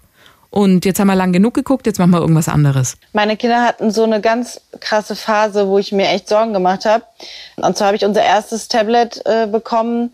und 0.50 0.84
jetzt 0.84 1.00
haben 1.00 1.08
wir 1.08 1.16
lang 1.16 1.32
genug 1.32 1.54
geguckt, 1.54 1.86
jetzt 1.86 1.98
machen 1.98 2.12
wir 2.12 2.20
irgendwas 2.20 2.48
anderes. 2.48 2.96
Meine 3.12 3.36
Kinder 3.36 3.64
hatten 3.64 3.90
so 3.90 4.04
eine 4.04 4.20
ganz 4.20 4.60
krasse 4.78 5.16
Phase, 5.16 5.66
wo 5.66 5.78
ich 5.78 5.90
mir 5.90 6.08
echt 6.08 6.28
Sorgen 6.28 6.52
gemacht 6.52 6.84
habe. 6.84 7.02
Und 7.56 7.76
zwar 7.76 7.88
habe 7.88 7.96
ich 7.96 8.04
unser 8.04 8.22
erstes 8.22 8.68
Tablet 8.68 9.20
äh, 9.26 9.46
bekommen 9.46 10.12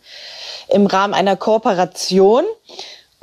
im 0.68 0.86
Rahmen 0.86 1.12
einer 1.12 1.36
Kooperation. 1.36 2.44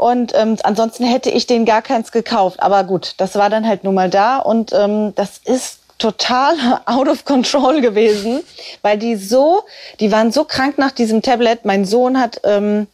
Und 0.02 0.34
ähm, 0.34 0.58
ansonsten 0.64 1.04
hätte 1.04 1.30
ich 1.30 1.46
denen 1.46 1.64
gar 1.64 1.84
keins 1.84 2.12
gekauft. 2.12 2.60
Aber 2.60 2.84
gut, 2.86 3.14
das 3.18 3.36
war 3.36 3.52
dann 3.52 3.68
halt 3.68 3.84
nun 3.84 3.94
mal 3.94 4.10
da. 4.10 4.40
Und 4.40 4.74
ähm, 4.74 5.14
das 5.14 5.38
ist 5.46 5.78
total 6.00 6.56
out 6.88 7.08
of 7.08 7.24
control 7.24 7.82
gewesen, 7.82 8.42
weil 8.82 8.98
die 8.98 9.16
so, 9.16 9.62
die 10.00 10.12
waren 10.12 10.32
so 10.32 10.44
krank 10.44 10.80
nach 10.80 10.90
diesem 10.90 11.22
Tablet. 11.22 11.66
Mein 11.66 11.86
Sohn 11.86 12.20
hat, 12.20 12.42
ähm, 12.46 12.88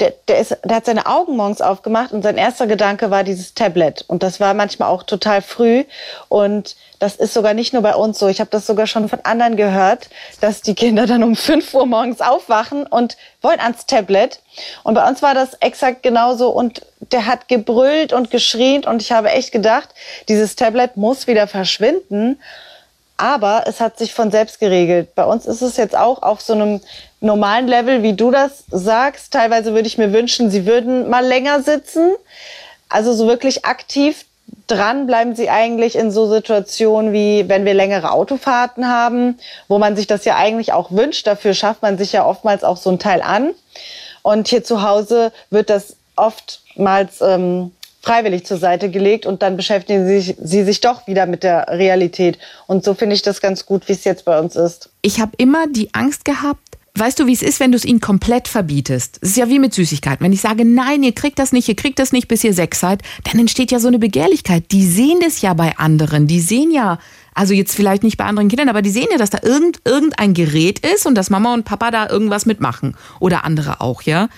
der, 0.00 0.12
der, 0.28 0.38
ist, 0.38 0.56
der 0.62 0.76
hat 0.76 0.84
seine 0.84 1.06
Augen 1.06 1.36
morgens 1.36 1.62
aufgemacht 1.62 2.12
und 2.12 2.22
sein 2.22 2.36
erster 2.36 2.66
Gedanke 2.66 3.10
war 3.10 3.24
dieses 3.24 3.54
Tablet. 3.54 4.04
Und 4.08 4.22
das 4.22 4.40
war 4.40 4.52
manchmal 4.52 4.90
auch 4.90 5.02
total 5.02 5.40
früh. 5.40 5.84
Und 6.28 6.76
das 6.98 7.16
ist 7.16 7.32
sogar 7.32 7.54
nicht 7.54 7.72
nur 7.72 7.80
bei 7.80 7.94
uns 7.94 8.18
so. 8.18 8.28
Ich 8.28 8.40
habe 8.40 8.50
das 8.50 8.66
sogar 8.66 8.86
schon 8.86 9.08
von 9.08 9.20
anderen 9.24 9.56
gehört, 9.56 10.10
dass 10.40 10.60
die 10.60 10.74
Kinder 10.74 11.06
dann 11.06 11.22
um 11.22 11.34
5 11.34 11.72
Uhr 11.72 11.86
morgens 11.86 12.20
aufwachen 12.20 12.86
und 12.86 13.16
wollen 13.40 13.60
ans 13.60 13.86
Tablet. 13.86 14.40
Und 14.82 14.94
bei 14.94 15.08
uns 15.08 15.22
war 15.22 15.34
das 15.34 15.54
exakt 15.60 16.02
genauso. 16.02 16.50
Und 16.50 16.82
der 17.00 17.24
hat 17.24 17.48
gebrüllt 17.48 18.12
und 18.12 18.30
geschrien. 18.30 18.84
Und 18.84 19.00
ich 19.00 19.12
habe 19.12 19.30
echt 19.30 19.50
gedacht, 19.50 19.88
dieses 20.28 20.56
Tablet 20.56 20.98
muss 20.98 21.26
wieder 21.26 21.46
verschwinden. 21.46 22.38
Aber 23.16 23.64
es 23.66 23.80
hat 23.80 23.96
sich 23.96 24.12
von 24.12 24.30
selbst 24.30 24.60
geregelt. 24.60 25.14
Bei 25.14 25.24
uns 25.24 25.46
ist 25.46 25.62
es 25.62 25.78
jetzt 25.78 25.96
auch 25.96 26.22
auf 26.22 26.42
so 26.42 26.52
einem 26.52 26.82
normalen 27.20 27.66
Level, 27.66 28.02
wie 28.02 28.14
du 28.14 28.30
das 28.30 28.64
sagst. 28.70 29.32
Teilweise 29.32 29.74
würde 29.74 29.88
ich 29.88 29.98
mir 29.98 30.12
wünschen, 30.12 30.50
sie 30.50 30.66
würden 30.66 31.08
mal 31.08 31.24
länger 31.24 31.62
sitzen. 31.62 32.14
Also 32.88 33.12
so 33.14 33.26
wirklich 33.26 33.64
aktiv 33.64 34.24
dran 34.66 35.06
bleiben 35.06 35.34
sie 35.34 35.48
eigentlich 35.48 35.96
in 35.96 36.10
so 36.10 36.28
Situationen 36.28 37.12
wie, 37.12 37.48
wenn 37.48 37.64
wir 37.64 37.74
längere 37.74 38.10
Autofahrten 38.10 38.88
haben, 38.88 39.38
wo 39.68 39.78
man 39.78 39.96
sich 39.96 40.06
das 40.06 40.24
ja 40.24 40.36
eigentlich 40.36 40.72
auch 40.72 40.90
wünscht. 40.90 41.26
Dafür 41.26 41.54
schafft 41.54 41.82
man 41.82 41.98
sich 41.98 42.12
ja 42.12 42.26
oftmals 42.26 42.64
auch 42.64 42.76
so 42.76 42.90
ein 42.90 42.98
Teil 42.98 43.22
an. 43.22 43.52
Und 44.22 44.48
hier 44.48 44.64
zu 44.64 44.82
Hause 44.82 45.32
wird 45.50 45.70
das 45.70 45.96
oftmals 46.16 47.20
ähm, 47.20 47.72
freiwillig 48.02 48.46
zur 48.46 48.58
Seite 48.58 48.90
gelegt 48.90 49.26
und 49.26 49.42
dann 49.42 49.56
beschäftigen 49.56 50.06
sie 50.06 50.20
sich, 50.20 50.36
sie 50.40 50.64
sich 50.64 50.80
doch 50.80 51.06
wieder 51.06 51.26
mit 51.26 51.42
der 51.42 51.66
Realität. 51.68 52.38
Und 52.66 52.84
so 52.84 52.94
finde 52.94 53.14
ich 53.14 53.22
das 53.22 53.40
ganz 53.40 53.66
gut, 53.66 53.88
wie 53.88 53.92
es 53.92 54.04
jetzt 54.04 54.24
bei 54.24 54.38
uns 54.38 54.56
ist. 54.56 54.90
Ich 55.02 55.20
habe 55.20 55.32
immer 55.38 55.66
die 55.68 55.92
Angst 55.92 56.24
gehabt, 56.24 56.75
weißt 56.98 57.18
du, 57.18 57.26
wie 57.26 57.32
es 57.32 57.42
ist, 57.42 57.60
wenn 57.60 57.72
du 57.72 57.76
es 57.76 57.84
ihnen 57.84 58.00
komplett 58.00 58.48
verbietest? 58.48 59.18
Es 59.20 59.30
ist 59.30 59.36
ja 59.36 59.48
wie 59.48 59.58
mit 59.58 59.74
Süßigkeiten. 59.74 60.24
Wenn 60.24 60.32
ich 60.32 60.40
sage, 60.40 60.64
nein, 60.64 61.02
ihr 61.02 61.14
kriegt 61.14 61.38
das 61.38 61.52
nicht, 61.52 61.68
ihr 61.68 61.76
kriegt 61.76 61.98
das 61.98 62.12
nicht, 62.12 62.28
bis 62.28 62.44
ihr 62.44 62.52
sechs 62.52 62.80
seid, 62.80 63.02
dann 63.24 63.40
entsteht 63.40 63.70
ja 63.70 63.78
so 63.78 63.88
eine 63.88 63.98
Begehrlichkeit. 63.98 64.72
Die 64.72 64.84
sehen 64.84 65.18
das 65.20 65.40
ja 65.40 65.54
bei 65.54 65.76
anderen. 65.78 66.26
Die 66.26 66.40
sehen 66.40 66.70
ja, 66.70 66.98
also 67.34 67.54
jetzt 67.54 67.74
vielleicht 67.74 68.02
nicht 68.02 68.16
bei 68.16 68.24
anderen 68.24 68.48
Kindern, 68.48 68.68
aber 68.68 68.82
die 68.82 68.90
sehen 68.90 69.08
ja, 69.10 69.18
dass 69.18 69.30
da 69.30 69.38
irgend, 69.42 69.80
irgendein 69.84 70.34
Gerät 70.34 70.78
ist 70.78 71.06
und 71.06 71.14
dass 71.14 71.30
Mama 71.30 71.54
und 71.54 71.64
Papa 71.64 71.90
da 71.90 72.08
irgendwas 72.08 72.46
mitmachen. 72.46 72.96
Oder 73.20 73.44
andere 73.44 73.80
auch, 73.80 74.02
ja. 74.02 74.28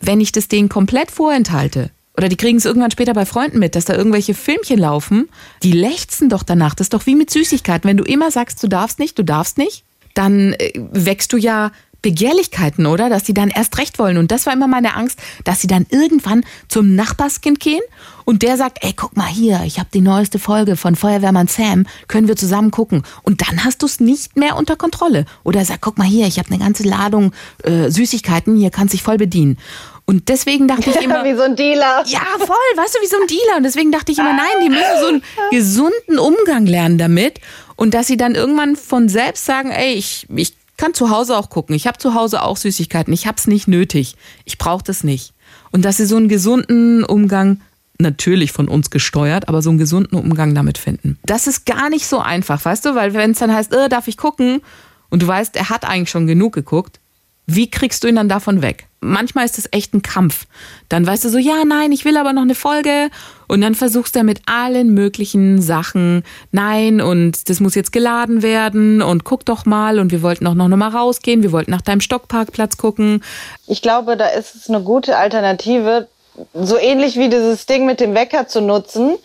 Wenn 0.00 0.20
ich 0.20 0.32
das 0.32 0.48
denen 0.48 0.68
komplett 0.68 1.10
vorenthalte, 1.10 1.90
oder 2.16 2.28
die 2.28 2.36
kriegen 2.36 2.58
es 2.58 2.64
irgendwann 2.64 2.90
später 2.90 3.14
bei 3.14 3.26
Freunden 3.26 3.60
mit, 3.60 3.76
dass 3.76 3.84
da 3.84 3.94
irgendwelche 3.94 4.34
Filmchen 4.34 4.78
laufen, 4.78 5.28
die 5.62 5.70
lechzen 5.70 6.28
doch 6.28 6.42
danach. 6.42 6.74
Das 6.74 6.86
ist 6.86 6.94
doch 6.94 7.06
wie 7.06 7.14
mit 7.14 7.30
Süßigkeiten. 7.30 7.88
Wenn 7.88 7.96
du 7.96 8.02
immer 8.02 8.32
sagst, 8.32 8.60
du 8.62 8.66
darfst 8.66 8.98
nicht, 8.98 9.16
du 9.18 9.22
darfst 9.22 9.56
nicht, 9.56 9.84
dann 10.14 10.52
äh, 10.54 10.72
wächst 10.74 11.32
du 11.32 11.36
ja 11.36 11.70
Begehrlichkeiten, 12.08 12.86
oder? 12.86 13.10
Dass 13.10 13.24
die 13.24 13.34
dann 13.34 13.50
erst 13.50 13.76
recht 13.76 13.98
wollen. 13.98 14.16
Und 14.16 14.32
das 14.32 14.46
war 14.46 14.54
immer 14.54 14.66
meine 14.66 14.96
Angst, 14.96 15.18
dass 15.44 15.60
sie 15.60 15.66
dann 15.66 15.84
irgendwann 15.90 16.42
zum 16.66 16.94
Nachbarskind 16.94 17.60
gehen 17.60 17.82
und 18.24 18.42
der 18.42 18.56
sagt, 18.56 18.78
ey, 18.80 18.94
guck 18.96 19.14
mal 19.14 19.26
hier, 19.26 19.60
ich 19.66 19.78
habe 19.78 19.90
die 19.92 20.00
neueste 20.00 20.38
Folge 20.38 20.76
von 20.76 20.96
Feuerwehrmann 20.96 21.48
Sam, 21.48 21.86
können 22.08 22.26
wir 22.26 22.36
zusammen 22.36 22.70
gucken. 22.70 23.02
Und 23.24 23.46
dann 23.46 23.62
hast 23.62 23.82
du 23.82 23.86
es 23.86 24.00
nicht 24.00 24.38
mehr 24.38 24.56
unter 24.56 24.74
Kontrolle. 24.74 25.26
Oder 25.44 25.58
er 25.58 25.66
sagt, 25.66 25.82
guck 25.82 25.98
mal 25.98 26.06
hier, 26.06 26.26
ich 26.26 26.38
habe 26.38 26.48
eine 26.48 26.58
ganze 26.58 26.84
Ladung 26.84 27.32
äh, 27.64 27.90
Süßigkeiten, 27.90 28.56
hier 28.56 28.70
kannst 28.70 28.94
dich 28.94 29.02
voll 29.02 29.18
bedienen. 29.18 29.58
Und 30.06 30.30
deswegen 30.30 30.66
dachte 30.66 30.88
ich 30.88 30.96
immer. 31.02 31.24
wie 31.24 31.34
so 31.36 31.42
ein 31.42 31.56
Dealer. 31.56 32.04
Ja, 32.06 32.22
voll, 32.38 32.56
weißt 32.76 32.94
du, 32.94 33.02
wie 33.02 33.06
so 33.06 33.16
ein 33.20 33.26
Dealer. 33.26 33.58
Und 33.58 33.64
deswegen 33.64 33.92
dachte 33.92 34.12
ich 34.12 34.18
immer, 34.18 34.32
nein, 34.32 34.62
die 34.62 34.70
müssen 34.70 35.00
so 35.02 35.06
einen 35.08 35.22
gesunden 35.50 36.18
Umgang 36.18 36.64
lernen 36.64 36.96
damit. 36.96 37.40
Und 37.76 37.92
dass 37.92 38.06
sie 38.06 38.16
dann 38.16 38.34
irgendwann 38.34 38.76
von 38.76 39.10
selbst 39.10 39.44
sagen, 39.44 39.70
ey, 39.70 39.92
ich, 39.92 40.26
ich 40.34 40.54
kann 40.78 40.94
zu 40.94 41.10
Hause 41.10 41.36
auch 41.36 41.50
gucken. 41.50 41.74
Ich 41.74 41.86
habe 41.86 41.98
zu 41.98 42.14
Hause 42.14 42.42
auch 42.42 42.56
Süßigkeiten. 42.56 43.12
Ich 43.12 43.26
habe 43.26 43.36
es 43.36 43.46
nicht 43.46 43.68
nötig. 43.68 44.16
Ich 44.46 44.56
brauche 44.56 44.82
das 44.82 45.04
nicht. 45.04 45.34
Und 45.70 45.84
dass 45.84 45.98
sie 45.98 46.06
so 46.06 46.16
einen 46.16 46.28
gesunden 46.28 47.04
Umgang, 47.04 47.60
natürlich 48.00 48.52
von 48.52 48.68
uns 48.68 48.90
gesteuert, 48.90 49.48
aber 49.48 49.60
so 49.60 49.70
einen 49.70 49.78
gesunden 49.78 50.16
Umgang 50.16 50.54
damit 50.54 50.78
finden. 50.78 51.18
Das 51.24 51.46
ist 51.46 51.66
gar 51.66 51.90
nicht 51.90 52.06
so 52.06 52.20
einfach, 52.20 52.64
weißt 52.64 52.84
du? 52.84 52.94
Weil 52.94 53.12
wenn 53.14 53.32
es 53.32 53.38
dann 53.38 53.52
heißt, 53.52 53.72
äh, 53.74 53.88
darf 53.88 54.08
ich 54.08 54.16
gucken? 54.16 54.62
Und 55.10 55.22
du 55.22 55.26
weißt, 55.26 55.56
er 55.56 55.68
hat 55.68 55.84
eigentlich 55.84 56.10
schon 56.10 56.26
genug 56.26 56.54
geguckt. 56.54 57.00
Wie 57.48 57.68
kriegst 57.68 58.04
du 58.04 58.08
ihn 58.08 58.16
dann 58.16 58.28
davon 58.28 58.62
weg? 58.62 58.88
manchmal 59.00 59.44
ist 59.44 59.58
es 59.58 59.68
echt 59.70 59.94
ein 59.94 60.02
Kampf. 60.02 60.46
Dann 60.88 61.06
weißt 61.06 61.24
du 61.24 61.28
so, 61.28 61.38
ja, 61.38 61.64
nein, 61.66 61.92
ich 61.92 62.04
will 62.04 62.16
aber 62.16 62.32
noch 62.32 62.42
eine 62.42 62.54
Folge. 62.54 63.10
Und 63.46 63.60
dann 63.60 63.74
versuchst 63.74 64.16
du 64.16 64.22
mit 64.22 64.40
allen 64.46 64.92
möglichen 64.92 65.62
Sachen, 65.62 66.22
nein, 66.52 67.00
und 67.00 67.48
das 67.48 67.60
muss 67.60 67.74
jetzt 67.74 67.92
geladen 67.92 68.42
werden 68.42 69.00
und 69.00 69.24
guck 69.24 69.44
doch 69.46 69.64
mal 69.64 69.98
und 69.98 70.12
wir 70.12 70.22
wollten 70.22 70.46
auch 70.46 70.54
noch 70.54 70.68
mal 70.68 70.88
rausgehen, 70.88 71.42
wir 71.42 71.52
wollten 71.52 71.70
nach 71.70 71.80
deinem 71.80 72.02
Stockparkplatz 72.02 72.76
gucken. 72.76 73.22
Ich 73.66 73.80
glaube, 73.80 74.16
da 74.16 74.26
ist 74.26 74.54
es 74.54 74.68
eine 74.68 74.82
gute 74.82 75.16
Alternative, 75.16 76.08
so 76.52 76.76
ähnlich 76.78 77.16
wie 77.16 77.30
dieses 77.30 77.64
Ding 77.64 77.86
mit 77.86 78.00
dem 78.00 78.14
Wecker 78.14 78.48
zu 78.48 78.60
nutzen. 78.60 79.16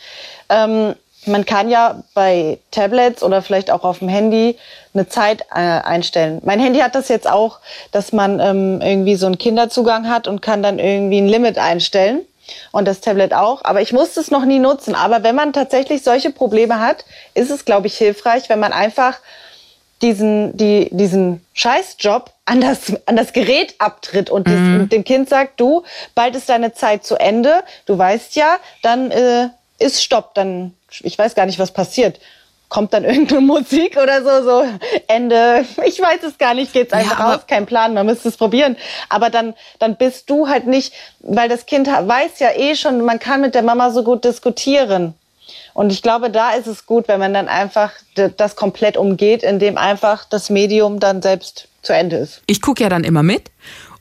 Ähm, 0.47 0.95
man 1.25 1.45
kann 1.45 1.69
ja 1.69 2.03
bei 2.13 2.59
Tablets 2.71 3.23
oder 3.23 3.41
vielleicht 3.41 3.71
auch 3.71 3.83
auf 3.83 3.99
dem 3.99 4.09
Handy 4.09 4.57
eine 4.93 5.07
Zeit 5.07 5.41
äh, 5.51 5.59
einstellen. 5.59 6.41
Mein 6.43 6.59
Handy 6.59 6.79
hat 6.79 6.95
das 6.95 7.09
jetzt 7.09 7.29
auch, 7.29 7.59
dass 7.91 8.13
man 8.13 8.39
ähm, 8.39 8.81
irgendwie 8.81 9.15
so 9.15 9.25
einen 9.25 9.37
Kinderzugang 9.37 10.09
hat 10.09 10.27
und 10.27 10.41
kann 10.41 10.63
dann 10.63 10.79
irgendwie 10.79 11.19
ein 11.19 11.27
Limit 11.27 11.57
einstellen. 11.57 12.21
Und 12.73 12.89
das 12.89 12.99
Tablet 12.99 13.33
auch. 13.33 13.63
Aber 13.63 13.81
ich 13.81 13.93
musste 13.93 14.19
es 14.19 14.29
noch 14.29 14.43
nie 14.43 14.59
nutzen. 14.59 14.95
Aber 14.95 15.23
wenn 15.23 15.33
man 15.33 15.53
tatsächlich 15.53 16.03
solche 16.03 16.29
Probleme 16.29 16.81
hat, 16.81 17.05
ist 17.33 17.49
es, 17.49 17.63
glaube 17.63 17.87
ich, 17.87 17.97
hilfreich, 17.97 18.49
wenn 18.49 18.59
man 18.59 18.73
einfach 18.73 19.19
diesen, 20.01 20.55
die, 20.57 20.89
diesen 20.91 21.43
Scheißjob 21.53 22.31
an 22.45 22.59
das, 22.59 22.93
an 23.05 23.15
das 23.15 23.31
Gerät 23.31 23.75
abtritt 23.79 24.29
und 24.29 24.47
mhm. 24.47 24.89
dem 24.89 25.05
Kind 25.05 25.29
sagt, 25.29 25.59
du, 25.61 25.83
bald 26.13 26.35
ist 26.35 26.49
deine 26.49 26.73
Zeit 26.73 27.05
zu 27.05 27.15
Ende, 27.15 27.63
du 27.85 27.97
weißt 27.97 28.35
ja, 28.35 28.57
dann 28.81 29.11
äh, 29.11 29.47
ist 29.79 30.03
Stopp, 30.03 30.33
dann 30.35 30.73
ich 31.01 31.17
weiß 31.17 31.35
gar 31.35 31.45
nicht, 31.45 31.59
was 31.59 31.71
passiert. 31.71 32.19
Kommt 32.69 32.93
dann 32.93 33.03
irgendeine 33.05 33.41
Musik 33.41 33.97
oder 33.97 34.23
so, 34.23 34.43
so 34.43 34.65
Ende, 35.07 35.65
ich 35.85 35.99
weiß 35.99 36.23
es 36.23 36.37
gar 36.37 36.53
nicht, 36.53 36.73
geht's 36.73 36.93
einfach 36.93 37.19
ja, 37.19 37.31
raus, 37.33 37.41
kein 37.47 37.65
Plan, 37.65 37.93
man 37.93 38.05
müsste 38.05 38.29
es 38.29 38.37
probieren. 38.37 38.77
Aber 39.09 39.29
dann, 39.29 39.53
dann 39.79 39.97
bist 39.97 40.29
du 40.29 40.47
halt 40.47 40.67
nicht, 40.67 40.93
weil 41.19 41.49
das 41.49 41.65
Kind 41.65 41.87
weiß 41.87 42.39
ja 42.39 42.49
eh 42.55 42.75
schon, 42.75 43.01
man 43.01 43.19
kann 43.19 43.41
mit 43.41 43.55
der 43.55 43.63
Mama 43.63 43.91
so 43.91 44.03
gut 44.03 44.23
diskutieren. 44.25 45.13
Und 45.73 45.91
ich 45.91 46.01
glaube, 46.01 46.29
da 46.29 46.51
ist 46.51 46.67
es 46.67 46.85
gut, 46.85 47.07
wenn 47.07 47.19
man 47.19 47.33
dann 47.33 47.47
einfach 47.47 47.91
das 48.37 48.55
komplett 48.55 48.95
umgeht, 48.95 49.43
indem 49.43 49.77
einfach 49.77 50.25
das 50.25 50.49
Medium 50.49 50.99
dann 50.99 51.21
selbst 51.21 51.67
zu 51.81 51.93
Ende 51.93 52.17
ist. 52.17 52.41
Ich 52.45 52.61
gucke 52.61 52.83
ja 52.83 52.89
dann 52.89 53.03
immer 53.03 53.23
mit. 53.23 53.51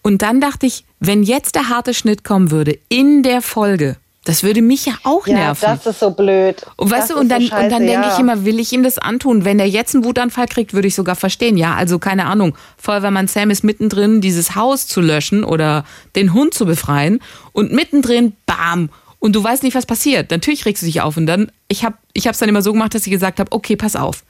Und 0.02 0.22
dann 0.22 0.40
dachte 0.40 0.66
ich, 0.66 0.84
wenn 1.00 1.22
jetzt 1.22 1.54
der 1.54 1.68
harte 1.68 1.94
Schnitt 1.94 2.24
kommen 2.24 2.50
würde 2.50 2.78
in 2.88 3.22
der 3.22 3.40
Folge, 3.40 3.96
das 4.24 4.44
würde 4.44 4.62
mich 4.62 4.86
ja 4.86 4.94
auch 5.02 5.26
ja, 5.26 5.34
nerven. 5.34 5.62
Das 5.62 5.84
ist 5.84 5.98
so 5.98 6.10
blöd. 6.10 6.64
Und 6.76 6.90
weißt 6.90 7.10
du, 7.10 7.18
und 7.18 7.28
dann, 7.28 7.42
so 7.42 7.56
und 7.56 7.70
dann 7.70 7.86
denke 7.86 8.06
ja. 8.06 8.14
ich 8.14 8.20
immer, 8.20 8.44
will 8.44 8.60
ich 8.60 8.72
ihm 8.72 8.84
das 8.84 8.98
antun? 8.98 9.44
Wenn 9.44 9.58
er 9.58 9.66
jetzt 9.66 9.96
einen 9.96 10.04
Wutanfall 10.04 10.46
kriegt, 10.46 10.74
würde 10.74 10.86
ich 10.86 10.94
sogar 10.94 11.16
verstehen. 11.16 11.56
Ja, 11.56 11.74
also 11.74 11.98
keine 11.98 12.26
Ahnung. 12.26 12.56
Feuerwehrmann 12.76 13.26
Sam 13.26 13.50
ist 13.50 13.64
mittendrin, 13.64 14.20
dieses 14.20 14.54
Haus 14.54 14.86
zu 14.86 15.00
löschen 15.00 15.42
oder 15.42 15.84
den 16.14 16.32
Hund 16.34 16.54
zu 16.54 16.66
befreien. 16.66 17.18
Und 17.52 17.72
mittendrin, 17.72 18.34
bam. 18.46 18.90
Und 19.18 19.34
du 19.34 19.42
weißt 19.42 19.64
nicht, 19.64 19.74
was 19.74 19.86
passiert. 19.86 20.30
Natürlich 20.30 20.66
regst 20.66 20.82
du 20.82 20.86
dich 20.86 21.00
auf. 21.00 21.16
Und 21.16 21.26
dann, 21.26 21.50
ich 21.66 21.84
habe 21.84 21.96
ich 22.12 22.26
es 22.26 22.38
dann 22.38 22.48
immer 22.48 22.62
so 22.62 22.72
gemacht, 22.72 22.94
dass 22.94 23.04
ich 23.04 23.12
gesagt 23.12 23.40
habe, 23.40 23.50
okay, 23.50 23.74
pass 23.74 23.96
auf. 23.96 24.22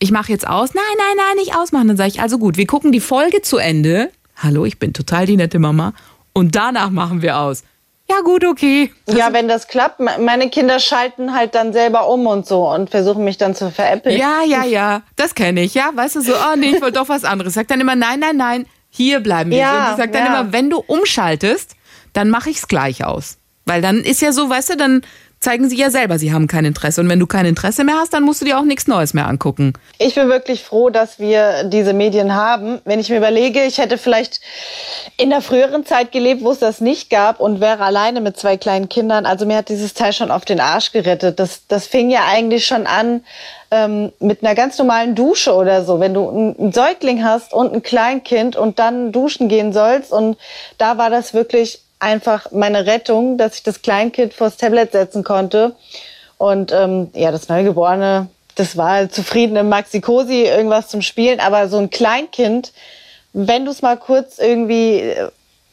Ich 0.00 0.10
mache 0.10 0.32
jetzt 0.32 0.46
aus. 0.46 0.74
Nein, 0.74 0.82
nein, 0.98 1.16
nein, 1.16 1.36
nicht 1.36 1.54
ausmachen. 1.54 1.86
Dann 1.86 1.96
sage 1.96 2.08
ich, 2.08 2.20
also 2.20 2.38
gut, 2.38 2.56
wir 2.56 2.66
gucken 2.66 2.90
die 2.90 3.00
Folge 3.00 3.42
zu 3.42 3.58
Ende. 3.58 4.10
Hallo, 4.34 4.64
ich 4.64 4.80
bin 4.80 4.92
total 4.92 5.26
die 5.26 5.36
nette 5.36 5.60
Mama. 5.60 5.92
Und 6.32 6.56
danach 6.56 6.90
machen 6.90 7.22
wir 7.22 7.38
aus 7.38 7.62
ja 8.10 8.20
gut, 8.22 8.44
okay. 8.44 8.92
Ja, 9.08 9.32
wenn 9.32 9.48
das 9.48 9.68
klappt, 9.68 10.00
meine 10.00 10.50
Kinder 10.50 10.80
schalten 10.80 11.34
halt 11.34 11.54
dann 11.54 11.72
selber 11.72 12.08
um 12.08 12.26
und 12.26 12.46
so 12.46 12.68
und 12.68 12.90
versuchen 12.90 13.24
mich 13.24 13.38
dann 13.38 13.54
zu 13.54 13.70
veräppeln. 13.70 14.18
Ja, 14.18 14.42
ja, 14.44 14.64
ja, 14.64 15.02
das 15.16 15.34
kenne 15.34 15.62
ich, 15.62 15.74
ja. 15.74 15.90
Weißt 15.94 16.16
du, 16.16 16.20
so, 16.20 16.32
oh 16.32 16.56
nee, 16.56 16.70
ich 16.70 16.82
wollte 16.82 16.98
doch 16.98 17.08
was 17.08 17.24
anderes. 17.24 17.54
Sag 17.54 17.68
dann 17.68 17.80
immer, 17.80 17.96
nein, 17.96 18.20
nein, 18.20 18.36
nein, 18.36 18.66
hier 18.90 19.20
bleiben 19.20 19.50
wir. 19.50 19.58
Ja, 19.58 19.86
und 19.86 19.90
ich 19.92 19.96
sag 19.96 20.12
dann 20.12 20.26
ja. 20.26 20.40
immer, 20.40 20.52
wenn 20.52 20.70
du 20.70 20.82
umschaltest, 20.86 21.76
dann 22.12 22.30
mache 22.30 22.50
ich 22.50 22.58
es 22.58 22.68
gleich 22.68 23.04
aus. 23.04 23.38
Weil 23.66 23.82
dann 23.82 23.98
ist 23.98 24.20
ja 24.20 24.32
so, 24.32 24.50
weißt 24.50 24.70
du, 24.70 24.76
dann 24.76 25.02
zeigen 25.40 25.70
sie 25.70 25.76
ja 25.76 25.88
selber, 25.88 26.18
sie 26.18 26.32
haben 26.32 26.46
kein 26.46 26.66
Interesse. 26.66 27.00
Und 27.00 27.08
wenn 27.08 27.18
du 27.18 27.26
kein 27.26 27.46
Interesse 27.46 27.82
mehr 27.82 27.96
hast, 27.96 28.12
dann 28.12 28.24
musst 28.24 28.42
du 28.42 28.44
dir 28.44 28.58
auch 28.58 28.64
nichts 28.64 28.86
Neues 28.86 29.14
mehr 29.14 29.26
angucken. 29.26 29.72
Ich 29.98 30.14
bin 30.14 30.28
wirklich 30.28 30.62
froh, 30.62 30.90
dass 30.90 31.18
wir 31.18 31.64
diese 31.64 31.94
Medien 31.94 32.34
haben. 32.34 32.80
Wenn 32.84 33.00
ich 33.00 33.08
mir 33.08 33.16
überlege, 33.16 33.64
ich 33.64 33.78
hätte 33.78 33.96
vielleicht 33.96 34.40
in 35.16 35.30
der 35.30 35.40
früheren 35.40 35.86
Zeit 35.86 36.12
gelebt, 36.12 36.44
wo 36.44 36.50
es 36.50 36.58
das 36.58 36.82
nicht 36.82 37.08
gab 37.08 37.40
und 37.40 37.60
wäre 37.60 37.82
alleine 37.82 38.20
mit 38.20 38.36
zwei 38.36 38.58
kleinen 38.58 38.90
Kindern. 38.90 39.24
Also 39.24 39.46
mir 39.46 39.56
hat 39.56 39.70
dieses 39.70 39.94
Teil 39.94 40.12
schon 40.12 40.30
auf 40.30 40.44
den 40.44 40.60
Arsch 40.60 40.92
gerettet. 40.92 41.38
Das, 41.40 41.66
das 41.66 41.86
fing 41.86 42.10
ja 42.10 42.26
eigentlich 42.28 42.66
schon 42.66 42.86
an 42.86 43.24
ähm, 43.70 44.12
mit 44.20 44.44
einer 44.44 44.54
ganz 44.54 44.76
normalen 44.76 45.14
Dusche 45.14 45.54
oder 45.54 45.84
so. 45.84 46.00
Wenn 46.00 46.12
du 46.12 46.28
einen 46.28 46.72
Säugling 46.72 47.24
hast 47.24 47.54
und 47.54 47.72
ein 47.72 47.82
Kleinkind 47.82 48.56
und 48.56 48.78
dann 48.78 49.10
duschen 49.10 49.48
gehen 49.48 49.72
sollst 49.72 50.12
und 50.12 50.36
da 50.76 50.98
war 50.98 51.08
das 51.08 51.32
wirklich 51.32 51.80
einfach 52.00 52.50
meine 52.50 52.86
Rettung, 52.86 53.38
dass 53.38 53.56
ich 53.56 53.62
das 53.62 53.82
Kleinkind 53.82 54.34
vors 54.34 54.56
Tablet 54.56 54.92
setzen 54.92 55.22
konnte. 55.22 55.76
Und 56.38 56.72
ähm, 56.72 57.10
ja, 57.14 57.30
das 57.30 57.48
Neugeborene, 57.48 58.28
das 58.56 58.76
war 58.76 59.08
zufrieden 59.08 59.56
im 59.56 59.68
Maxi-Cosi, 59.68 60.44
irgendwas 60.44 60.88
zum 60.88 61.02
Spielen. 61.02 61.38
Aber 61.38 61.68
so 61.68 61.78
ein 61.78 61.90
Kleinkind, 61.90 62.72
wenn 63.32 63.64
du 63.64 63.70
es 63.70 63.82
mal 63.82 63.96
kurz 63.96 64.38
irgendwie 64.38 65.00
äh, 65.00 65.28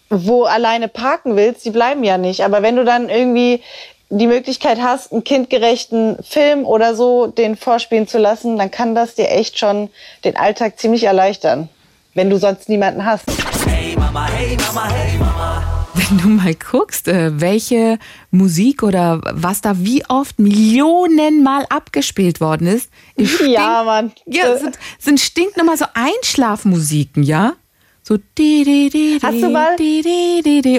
wo 0.10 0.44
alleine 0.44 0.88
parken 0.88 1.36
willst, 1.36 1.66
die 1.66 1.72
bleiben 1.72 2.04
ja 2.04 2.18
nicht. 2.18 2.44
Aber 2.44 2.62
wenn 2.62 2.76
du 2.76 2.86
dann 2.86 3.10
irgendwie 3.10 3.62
die 4.10 4.28
Möglichkeit 4.28 4.80
hast, 4.82 5.12
einen 5.12 5.24
kindgerechten 5.24 6.18
Film 6.24 6.66
oder 6.66 6.96
so 6.96 7.28
den 7.28 7.58
vorspielen 7.58 8.08
zu 8.08 8.18
lassen, 8.18 8.58
dann 8.58 8.72
kann 8.72 8.96
das 8.96 9.16
dir 9.16 9.30
echt 9.30 9.60
schon 9.60 9.90
den 10.24 10.38
Alltag 10.38 10.80
ziemlich 10.80 11.04
erleichtern, 11.04 11.68
wenn 12.14 12.30
du 12.30 12.38
sonst 12.38 12.70
niemanden 12.70 13.06
hast. 13.06 13.26
Hey 13.68 13.96
Mama, 13.98 14.28
hey 14.28 14.56
Mama, 14.56 14.90
hey 14.90 15.18
Mama 15.18 15.77
wenn 15.98 16.18
du 16.18 16.28
mal 16.28 16.54
guckst, 16.54 17.08
äh, 17.08 17.40
welche 17.40 17.98
Musik 18.32 18.84
oder 18.84 19.22
was 19.24 19.62
da 19.62 19.80
wie 19.80 20.04
oft 20.08 20.40
Millionenmal 20.40 21.66
abgespielt 21.70 22.40
worden 22.40 22.68
ist. 22.68 22.90
Stink, 23.20 23.50
ja, 23.52 23.84
Mann. 23.84 24.12
Ja, 24.26 24.58
sind, 24.58 24.78
sind 25.00 25.20
stinknormal 25.20 25.78
so 25.78 25.86
Einschlafmusiken, 25.94 27.24
ja? 27.24 27.54
So 28.04 28.18
di 28.38 28.64
di 28.64 28.90
di 28.90 29.20
Hast 29.22 29.42
du 29.42 29.50
mal? 29.50 29.76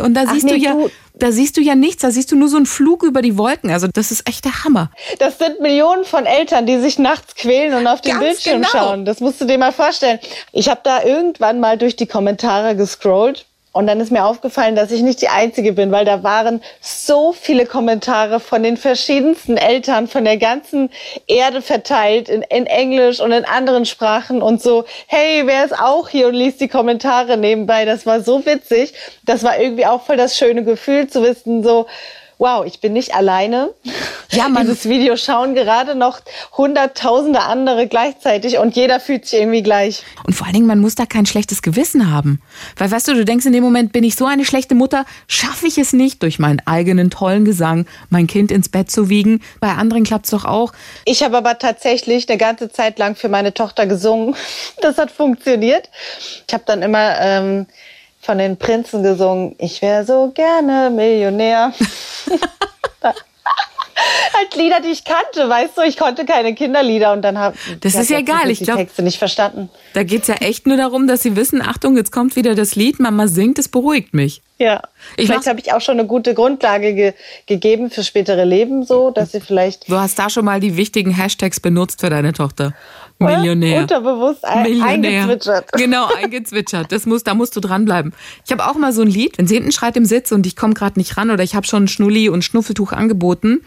und 0.02 0.14
da 0.14 0.24
Ach 0.26 0.32
siehst 0.32 0.46
nee, 0.46 0.52
du 0.52 0.56
ja 0.56 0.72
du 0.72 0.90
da 1.18 1.32
siehst 1.32 1.56
du 1.56 1.60
ja 1.60 1.74
nichts, 1.74 2.02
da 2.02 2.10
siehst 2.10 2.30
du 2.30 2.36
nur 2.36 2.48
so 2.48 2.56
einen 2.56 2.66
Flug 2.66 3.02
über 3.02 3.22
die 3.22 3.36
Wolken. 3.36 3.70
Also 3.70 3.88
das 3.92 4.12
ist 4.12 4.28
echt 4.28 4.44
der 4.44 4.64
Hammer. 4.64 4.90
Das 5.18 5.38
sind 5.38 5.60
Millionen 5.60 6.04
von 6.04 6.26
Eltern, 6.26 6.64
die 6.64 6.78
sich 6.78 6.98
nachts 6.98 7.34
quälen 7.34 7.74
und 7.74 7.86
auf 7.86 8.00
den 8.00 8.12
Ganz 8.12 8.24
Bildschirm 8.24 8.62
genau. 8.62 8.68
schauen. 8.70 9.04
Das 9.04 9.20
musst 9.20 9.40
du 9.40 9.44
dir 9.44 9.58
mal 9.58 9.72
vorstellen. 9.72 10.20
Ich 10.52 10.68
habe 10.68 10.80
da 10.84 11.02
irgendwann 11.02 11.60
mal 11.60 11.76
durch 11.76 11.96
die 11.96 12.06
Kommentare 12.06 12.76
gescrollt 12.76 13.47
und 13.72 13.86
dann 13.86 14.00
ist 14.00 14.10
mir 14.10 14.24
aufgefallen, 14.24 14.76
dass 14.76 14.90
ich 14.90 15.02
nicht 15.02 15.20
die 15.20 15.28
Einzige 15.28 15.72
bin, 15.72 15.92
weil 15.92 16.04
da 16.04 16.22
waren 16.22 16.62
so 16.80 17.32
viele 17.32 17.66
Kommentare 17.66 18.40
von 18.40 18.62
den 18.62 18.76
verschiedensten 18.76 19.56
Eltern 19.56 20.08
von 20.08 20.24
der 20.24 20.36
ganzen 20.36 20.90
Erde 21.26 21.62
verteilt, 21.62 22.28
in, 22.28 22.42
in 22.42 22.66
Englisch 22.66 23.20
und 23.20 23.32
in 23.32 23.44
anderen 23.44 23.84
Sprachen 23.84 24.42
und 24.42 24.62
so, 24.62 24.84
hey, 25.06 25.42
wer 25.44 25.64
ist 25.64 25.78
auch 25.78 26.08
hier 26.08 26.28
und 26.28 26.34
liest 26.34 26.60
die 26.60 26.68
Kommentare 26.68 27.36
nebenbei. 27.36 27.84
Das 27.84 28.06
war 28.06 28.20
so 28.20 28.44
witzig. 28.46 28.94
Das 29.24 29.44
war 29.44 29.58
irgendwie 29.58 29.86
auch 29.86 30.02
voll 30.02 30.16
das 30.16 30.36
schöne 30.36 30.64
Gefühl 30.64 31.08
zu 31.08 31.22
wissen, 31.22 31.62
so, 31.62 31.86
wow, 32.38 32.64
ich 32.64 32.80
bin 32.80 32.94
nicht 32.94 33.14
alleine. 33.14 33.74
Ja, 34.30 34.48
man- 34.48 34.66
Dieses 34.66 34.88
Video 34.88 35.16
schauen 35.16 35.54
gerade 35.54 35.94
noch 35.94 36.20
hunderttausende 36.56 37.40
andere 37.40 37.86
gleichzeitig 37.86 38.58
und 38.58 38.76
jeder 38.76 39.00
fühlt 39.00 39.24
sich 39.26 39.38
irgendwie 39.40 39.62
gleich. 39.62 40.02
Und 40.26 40.34
vor 40.34 40.46
allen 40.46 40.54
Dingen, 40.54 40.66
man 40.66 40.80
muss 40.80 40.94
da 40.94 41.06
kein 41.06 41.24
schlechtes 41.24 41.62
Gewissen 41.62 42.10
haben. 42.12 42.42
Weil, 42.76 42.90
weißt 42.90 43.08
du, 43.08 43.14
du 43.14 43.24
denkst 43.24 43.46
in 43.46 43.52
dem 43.54 43.64
Moment, 43.64 43.92
bin 43.92 44.04
ich 44.04 44.16
so 44.16 44.26
eine 44.26 44.44
schlechte 44.44 44.74
Mutter, 44.74 45.06
schaffe 45.28 45.66
ich 45.66 45.78
es 45.78 45.92
nicht, 45.94 46.22
durch 46.22 46.38
meinen 46.38 46.60
eigenen 46.66 47.08
tollen 47.10 47.44
Gesang 47.46 47.86
mein 48.10 48.26
Kind 48.26 48.50
ins 48.52 48.68
Bett 48.68 48.90
zu 48.90 49.08
wiegen. 49.08 49.40
Bei 49.60 49.68
anderen 49.72 50.04
klappt's 50.04 50.30
doch 50.30 50.44
auch. 50.44 50.72
Ich 51.06 51.22
habe 51.22 51.36
aber 51.38 51.58
tatsächlich 51.58 52.28
eine 52.28 52.36
ganze 52.38 52.70
Zeit 52.70 52.98
lang 52.98 53.16
für 53.16 53.28
meine 53.30 53.54
Tochter 53.54 53.86
gesungen. 53.86 54.34
Das 54.80 54.96
hat 54.98 55.10
funktioniert. 55.10 55.88
Ich 56.46 56.52
habe 56.54 56.62
dann 56.66 56.82
immer 56.82 57.18
ähm, 57.20 57.66
von 58.20 58.38
den 58.38 58.56
Prinzen 58.58 59.02
gesungen, 59.02 59.54
ich 59.58 59.80
wäre 59.82 60.04
so 60.04 60.30
gerne 60.34 60.90
Millionär. 60.90 61.72
halt 64.36 64.54
Lieder, 64.56 64.80
die 64.80 64.88
ich 64.88 65.04
kannte, 65.04 65.48
weißt 65.48 65.76
du, 65.76 65.82
ich 65.82 65.96
konnte 65.96 66.24
keine 66.24 66.54
Kinderlieder 66.54 67.12
und 67.12 67.22
dann 67.22 67.38
habe 67.38 67.56
Das 67.80 67.94
ist 67.94 68.10
ja 68.10 68.18
egal, 68.18 68.50
ich 68.50 68.58
die 68.58 68.64
glaub- 68.64 68.78
Texte 68.78 69.02
nicht 69.02 69.18
verstanden. 69.18 69.70
Da 69.94 70.02
geht's 70.02 70.28
ja 70.28 70.34
echt 70.36 70.66
nur 70.66 70.76
darum, 70.76 71.06
dass 71.06 71.22
sie 71.22 71.36
wissen, 71.36 71.62
Achtung, 71.62 71.96
jetzt 71.96 72.12
kommt 72.12 72.36
wieder 72.36 72.54
das 72.54 72.74
Lied, 72.76 73.00
Mama 73.00 73.28
singt, 73.28 73.58
es 73.58 73.68
beruhigt 73.68 74.14
mich. 74.14 74.42
Ja. 74.58 74.82
Ich 75.16 75.26
vielleicht 75.26 75.46
habe 75.46 75.60
ich 75.60 75.72
auch 75.72 75.80
schon 75.80 75.98
eine 75.98 76.08
gute 76.08 76.34
Grundlage 76.34 76.94
ge 76.94 77.12
gegeben 77.46 77.90
für 77.90 78.02
spätere 78.02 78.44
Leben, 78.44 78.84
so 78.84 79.10
dass 79.10 79.32
sie 79.32 79.40
vielleicht 79.40 79.88
Du 79.88 79.96
hast 79.96 80.18
da 80.18 80.28
schon 80.28 80.44
mal 80.44 80.58
die 80.58 80.76
wichtigen 80.76 81.12
Hashtags 81.12 81.60
benutzt 81.60 82.00
für 82.00 82.10
deine 82.10 82.32
Tochter. 82.32 82.74
Millionär. 83.20 83.80
unterbewusst 83.80 84.44
ein 84.44 84.62
Millionär. 84.62 85.22
eingezwitschert. 85.22 85.72
Genau, 85.76 86.08
eingezwitschert. 86.14 86.92
Das 86.92 87.06
muss, 87.06 87.24
da 87.24 87.34
musst 87.34 87.56
du 87.56 87.60
dranbleiben. 87.60 88.12
Ich 88.44 88.52
habe 88.52 88.66
auch 88.66 88.74
mal 88.74 88.92
so 88.92 89.02
ein 89.02 89.08
Lied, 89.08 89.38
wenn 89.38 89.46
sie 89.46 89.54
hinten 89.54 89.72
schreit 89.72 89.96
im 89.96 90.04
Sitz 90.04 90.32
und 90.32 90.46
ich 90.46 90.56
komme 90.56 90.74
gerade 90.74 90.98
nicht 90.98 91.16
ran 91.16 91.30
oder 91.30 91.42
ich 91.42 91.54
habe 91.54 91.66
schon 91.66 91.84
ein 91.84 91.88
Schnulli 91.88 92.28
und 92.28 92.42
Schnuffeltuch 92.42 92.92
angeboten 92.92 93.60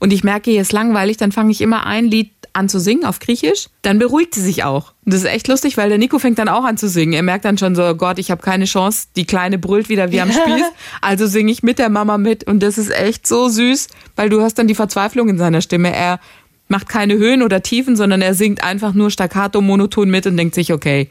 und 0.00 0.12
ich 0.12 0.24
merke, 0.24 0.50
ihr 0.50 0.62
ist 0.62 0.72
langweilig, 0.72 1.18
dann 1.18 1.30
fange 1.30 1.52
ich 1.52 1.60
immer 1.60 1.86
ein 1.86 2.06
Lied 2.06 2.30
an 2.52 2.68
zu 2.68 2.80
singen 2.80 3.04
auf 3.04 3.20
Griechisch. 3.20 3.68
Dann 3.82 3.98
beruhigt 3.98 4.34
sie 4.34 4.40
sich 4.40 4.64
auch. 4.64 4.92
Und 5.04 5.14
das 5.14 5.22
ist 5.22 5.28
echt 5.28 5.46
lustig, 5.46 5.76
weil 5.76 5.88
der 5.88 5.98
Nico 5.98 6.18
fängt 6.18 6.38
dann 6.38 6.48
auch 6.48 6.64
an 6.64 6.78
zu 6.78 6.88
singen. 6.88 7.12
Er 7.12 7.22
merkt 7.22 7.44
dann 7.44 7.58
schon 7.58 7.74
so, 7.74 7.84
oh 7.84 7.94
Gott, 7.94 8.18
ich 8.18 8.30
habe 8.30 8.42
keine 8.42 8.64
Chance. 8.64 9.08
Die 9.14 9.26
Kleine 9.26 9.58
brüllt 9.58 9.88
wieder 9.88 10.10
wie 10.10 10.20
am 10.20 10.32
Spieß. 10.32 10.64
Also 11.00 11.26
singe 11.26 11.52
ich 11.52 11.62
mit 11.62 11.78
der 11.78 11.90
Mama 11.90 12.18
mit 12.18 12.44
und 12.44 12.62
das 12.62 12.78
ist 12.78 12.90
echt 12.90 13.26
so 13.26 13.48
süß, 13.48 13.88
weil 14.16 14.30
du 14.30 14.40
hast 14.40 14.54
dann 14.54 14.66
die 14.66 14.74
Verzweiflung 14.74 15.28
in 15.28 15.38
seiner 15.38 15.60
Stimme. 15.60 15.94
Er 15.94 16.18
macht 16.68 16.88
keine 16.88 17.14
Höhen 17.14 17.42
oder 17.42 17.62
Tiefen, 17.62 17.94
sondern 17.94 18.22
er 18.22 18.34
singt 18.34 18.64
einfach 18.64 18.94
nur 18.94 19.10
staccato, 19.10 19.60
monoton 19.60 20.08
mit 20.08 20.26
und 20.26 20.36
denkt 20.36 20.54
sich, 20.54 20.72
okay, 20.72 21.10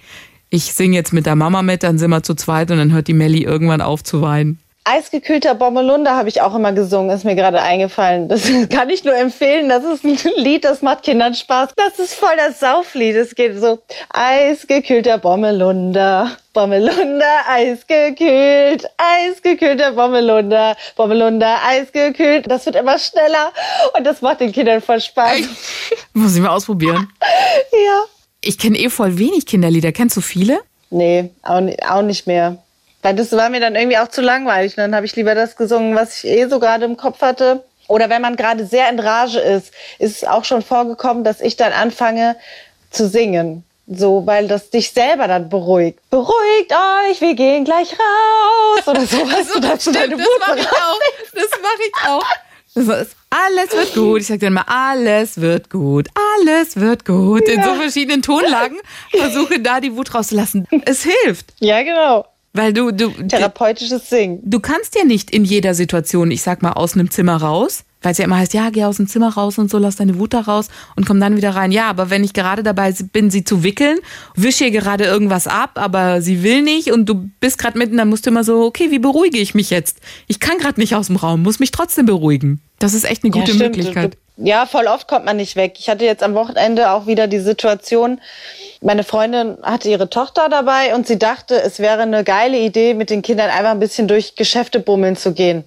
ich 0.49 0.73
singe 0.73 0.95
jetzt 0.95 1.13
mit 1.13 1.27
der 1.27 1.35
Mama 1.35 1.61
mit, 1.61 1.83
dann 1.83 1.99
sind 1.99 2.09
wir 2.09 2.23
zu 2.23 2.33
zweit 2.33 2.71
und 2.71 2.77
dann 2.77 2.91
hört 2.91 3.07
die 3.07 3.13
Melli 3.13 3.43
irgendwann 3.43 3.81
auf 3.81 4.03
zu 4.03 4.21
weinen. 4.21 4.59
Eisgekühlter 4.91 5.53
Bommelunder 5.53 6.15
habe 6.15 6.29
ich 6.29 6.41
auch 6.41 6.55
immer 6.55 6.71
gesungen, 6.71 7.15
ist 7.15 7.23
mir 7.23 7.35
gerade 7.35 7.61
eingefallen. 7.61 8.27
Das 8.27 8.43
kann 8.71 8.89
ich 8.89 9.03
nur 9.03 9.15
empfehlen. 9.15 9.69
Das 9.69 9.83
ist 9.83 10.03
ein 10.03 10.17
Lied, 10.37 10.65
das 10.65 10.81
macht 10.81 11.03
Kindern 11.03 11.35
Spaß. 11.35 11.69
Das 11.75 11.99
ist 11.99 12.15
voll 12.15 12.35
das 12.37 12.59
Sauflied. 12.59 13.15
Es 13.15 13.35
geht 13.35 13.59
so, 13.59 13.79
eisgekühlter 14.11 15.19
Bommelunder, 15.19 16.31
Bommelunder, 16.53 17.25
eisgekühlt, 17.47 18.87
eisgekühlter 18.97 19.91
Bommelunder, 19.91 20.75
Bommelunder, 20.95 21.57
eisgekühlt. 21.67 22.49
Das 22.49 22.65
wird 22.65 22.75
immer 22.75 22.97
schneller 22.97 23.51
und 23.95 24.05
das 24.07 24.21
macht 24.23 24.39
den 24.41 24.51
Kindern 24.51 24.81
voll 24.81 25.01
Spaß. 25.01 25.41
Muss 26.13 26.35
ich 26.35 26.41
mal 26.41 26.49
ausprobieren. 26.55 27.07
Ja. 27.71 28.03
Ich 28.41 28.57
kenne 28.57 28.77
eh 28.79 28.89
voll 28.89 29.17
wenig 29.19 29.45
Kinderlieder. 29.45 29.91
Kennst 29.91 30.17
du 30.17 30.21
viele? 30.21 30.59
Nee, 30.89 31.29
auch, 31.43 31.59
ni- 31.61 31.77
auch 31.87 32.01
nicht 32.01 32.25
mehr. 32.25 32.57
Weil 33.01 33.15
das 33.15 33.31
war 33.31 33.49
mir 33.49 33.59
dann 33.59 33.75
irgendwie 33.75 33.97
auch 33.97 34.09
zu 34.09 34.21
langweilig. 34.21 34.73
Und 34.77 34.83
dann 34.83 34.95
habe 34.95 35.05
ich 35.05 35.15
lieber 35.15 35.35
das 35.35 35.55
gesungen, 35.55 35.95
was 35.95 36.23
ich 36.23 36.29
eh 36.29 36.47
so 36.47 36.59
gerade 36.59 36.85
im 36.85 36.97
Kopf 36.97 37.21
hatte. 37.21 37.63
Oder 37.87 38.09
wenn 38.09 38.21
man 38.21 38.35
gerade 38.35 38.65
sehr 38.65 38.89
in 38.89 38.99
Rage 38.99 39.39
ist, 39.39 39.73
ist 39.97 40.17
es 40.17 40.23
auch 40.23 40.45
schon 40.45 40.61
vorgekommen, 40.61 41.23
dass 41.23 41.41
ich 41.41 41.55
dann 41.55 41.73
anfange 41.73 42.35
zu 42.91 43.07
singen. 43.07 43.63
So, 43.87 44.27
weil 44.27 44.47
das 44.47 44.69
dich 44.69 44.91
selber 44.91 45.27
dann 45.27 45.49
beruhigt. 45.49 45.99
Beruhigt 46.11 46.71
euch, 46.71 47.21
wir 47.21 47.33
gehen 47.33 47.65
gleich 47.65 47.93
raus. 47.93 48.87
Oder 48.87 49.05
so, 49.07 49.17
weißt 49.17 49.55
du, 49.55 49.59
dass 49.67 49.83
du 49.83 49.91
deine 49.91 50.15
das 50.15 50.27
mache 50.39 50.59
ich 50.59 50.67
auch. 50.67 50.99
Das 51.33 51.49
mache 51.61 51.81
ich 51.87 52.07
auch. 52.07 52.25
Das 52.75 53.07
ist, 53.07 53.15
alles 53.31 53.71
wird 53.71 53.95
gut. 53.95 54.21
Ich 54.21 54.27
sage 54.27 54.41
dann 54.41 54.53
mal, 54.53 54.65
alles 54.67 55.41
wird 55.41 55.71
gut. 55.71 56.07
Alles 56.37 56.75
wird 56.75 57.05
gut. 57.05 57.47
In 57.49 57.63
so 57.63 57.73
verschiedenen 57.73 58.21
Tonlagen 58.21 58.79
versuche 59.11 59.59
da 59.59 59.79
die 59.79 59.95
Wut 59.95 60.13
rauszulassen. 60.13 60.67
Es 60.85 61.03
hilft. 61.03 61.47
Ja, 61.59 61.81
genau. 61.81 62.25
Weil 62.53 62.73
du, 62.73 62.91
du, 62.91 63.09
Therapeutisches 63.09 64.09
Singen. 64.09 64.39
du 64.43 64.59
kannst 64.59 64.95
ja 64.95 65.03
nicht 65.03 65.31
in 65.31 65.45
jeder 65.45 65.73
Situation, 65.73 66.31
ich 66.31 66.41
sag 66.41 66.61
mal, 66.61 66.73
aus 66.73 66.95
einem 66.95 67.11
Zimmer 67.11 67.37
raus, 67.37 67.83
weil 68.01 68.13
es 68.13 68.17
ja 68.17 68.25
immer 68.25 68.37
heißt, 68.37 68.53
ja, 68.53 68.69
geh 68.69 68.85
aus 68.85 68.97
dem 68.97 69.07
Zimmer 69.07 69.33
raus 69.33 69.57
und 69.57 69.69
so, 69.69 69.77
lass 69.77 69.97
deine 69.97 70.17
Wut 70.19 70.33
da 70.33 70.41
raus 70.41 70.69
und 70.95 71.05
komm 71.05 71.19
dann 71.19 71.35
wieder 71.35 71.51
rein. 71.51 71.71
Ja, 71.71 71.89
aber 71.89 72.09
wenn 72.09 72.23
ich 72.23 72.33
gerade 72.33 72.63
dabei 72.63 72.93
bin, 73.11 73.29
sie 73.29 73.43
zu 73.43 73.63
wickeln, 73.63 73.99
wisch 74.35 74.61
ihr 74.61 74.71
gerade 74.71 75.03
irgendwas 75.03 75.47
ab, 75.47 75.71
aber 75.75 76.21
sie 76.21 76.43
will 76.43 76.61
nicht 76.61 76.91
und 76.91 77.07
du 77.07 77.29
bist 77.39 77.57
gerade 77.57 77.77
mitten, 77.77 77.97
dann 77.97 78.09
musst 78.09 78.25
du 78.25 78.29
immer 78.29 78.43
so, 78.43 78.63
okay, 78.63 78.91
wie 78.91 78.99
beruhige 78.99 79.39
ich 79.39 79.53
mich 79.53 79.69
jetzt? 79.69 79.97
Ich 80.27 80.39
kann 80.39 80.57
gerade 80.57 80.79
nicht 80.79 80.95
aus 80.95 81.07
dem 81.07 81.17
Raum, 81.17 81.43
muss 81.43 81.59
mich 81.59 81.71
trotzdem 81.71 82.05
beruhigen. 82.05 82.61
Das 82.79 82.93
ist 82.93 83.03
echt 83.03 83.23
eine 83.23 83.31
gute 83.31 83.51
ja. 83.51 83.57
Möglichkeit. 83.57 84.17
Ja, 84.41 84.65
voll 84.65 84.87
oft 84.87 85.09
kommt 85.09 85.25
man 85.25 85.35
nicht 85.35 85.57
weg. 85.57 85.75
Ich 85.79 85.89
hatte 85.89 86.05
jetzt 86.05 86.23
am 86.23 86.33
Wochenende 86.33 86.91
auch 86.91 87.07
wieder 87.07 87.27
die 87.27 87.39
Situation, 87.39 88.21
meine 88.81 89.03
Freundin 89.03 89.57
hatte 89.61 89.89
ihre 89.89 90.09
Tochter 90.09 90.47
dabei 90.47 90.95
und 90.95 91.05
sie 91.05 91.19
dachte, 91.19 91.61
es 91.61 91.79
wäre 91.79 92.03
eine 92.03 92.23
geile 92.23 92.57
Idee, 92.57 92.93
mit 92.93 93.09
den 93.09 93.21
Kindern 93.21 93.49
einfach 93.49 93.71
ein 93.71 93.79
bisschen 93.81 94.07
durch 94.07 94.35
Geschäfte 94.35 94.79
bummeln 94.79 95.17
zu 95.17 95.33
gehen. 95.33 95.65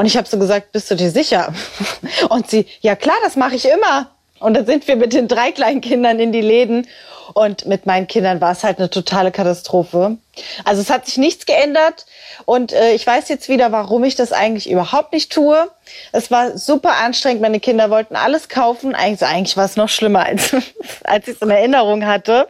Und 0.00 0.06
ich 0.06 0.16
habe 0.16 0.26
so 0.26 0.38
gesagt, 0.38 0.72
bist 0.72 0.90
du 0.90 0.94
dir 0.94 1.10
sicher? 1.10 1.52
Und 2.30 2.48
sie, 2.48 2.64
ja 2.80 2.96
klar, 2.96 3.16
das 3.22 3.36
mache 3.36 3.56
ich 3.56 3.68
immer. 3.68 4.10
Und 4.38 4.54
dann 4.54 4.64
sind 4.64 4.88
wir 4.88 4.96
mit 4.96 5.12
den 5.12 5.28
drei 5.28 5.52
kleinen 5.52 5.82
Kindern 5.82 6.18
in 6.20 6.32
die 6.32 6.40
Läden. 6.40 6.88
Und 7.34 7.66
mit 7.66 7.84
meinen 7.84 8.06
Kindern 8.06 8.40
war 8.40 8.52
es 8.52 8.64
halt 8.64 8.78
eine 8.78 8.88
totale 8.88 9.30
Katastrophe. 9.30 10.16
Also 10.64 10.80
es 10.80 10.88
hat 10.88 11.04
sich 11.04 11.18
nichts 11.18 11.44
geändert. 11.44 12.06
Und 12.44 12.72
äh, 12.72 12.92
ich 12.92 13.06
weiß 13.06 13.28
jetzt 13.28 13.48
wieder, 13.48 13.72
warum 13.72 14.04
ich 14.04 14.14
das 14.16 14.32
eigentlich 14.32 14.70
überhaupt 14.70 15.12
nicht 15.12 15.32
tue. 15.32 15.68
Es 16.12 16.30
war 16.30 16.56
super 16.56 16.96
anstrengend. 17.02 17.42
Meine 17.42 17.58
Kinder 17.58 17.90
wollten 17.90 18.14
alles 18.14 18.48
kaufen. 18.48 18.94
Eigentlich, 18.94 19.28
eigentlich 19.28 19.56
war 19.56 19.64
es 19.64 19.76
noch 19.76 19.88
schlimmer, 19.88 20.24
als, 20.24 20.54
als 21.04 21.26
ich 21.28 21.34
es 21.34 21.42
in 21.42 21.50
Erinnerung 21.50 22.06
hatte. 22.06 22.48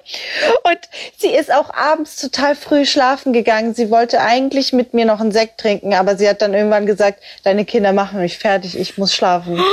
Und 0.65 0.79
sie 1.17 1.29
ist 1.31 1.51
auch 1.53 1.73
abends 1.73 2.17
total 2.17 2.55
früh 2.55 2.85
schlafen 2.85 3.33
gegangen. 3.33 3.75
Sie 3.75 3.91
wollte 3.91 4.21
eigentlich 4.21 4.73
mit 4.73 4.93
mir 4.93 5.07
noch 5.07 5.21
einen 5.21 5.33
Sekt 5.33 5.59
trinken, 5.59 5.95
aber 5.95 6.17
sie 6.17 6.29
hat 6.29 6.43
dann 6.43 6.53
irgendwann 6.53 6.85
gesagt, 6.87 7.23
deine 7.45 7.65
Kinder 7.65 7.93
machen 7.93 8.21
mich 8.21 8.37
fertig, 8.39 8.79
ich 8.79 8.99
muss 8.99 9.15
schlafen. 9.15 9.63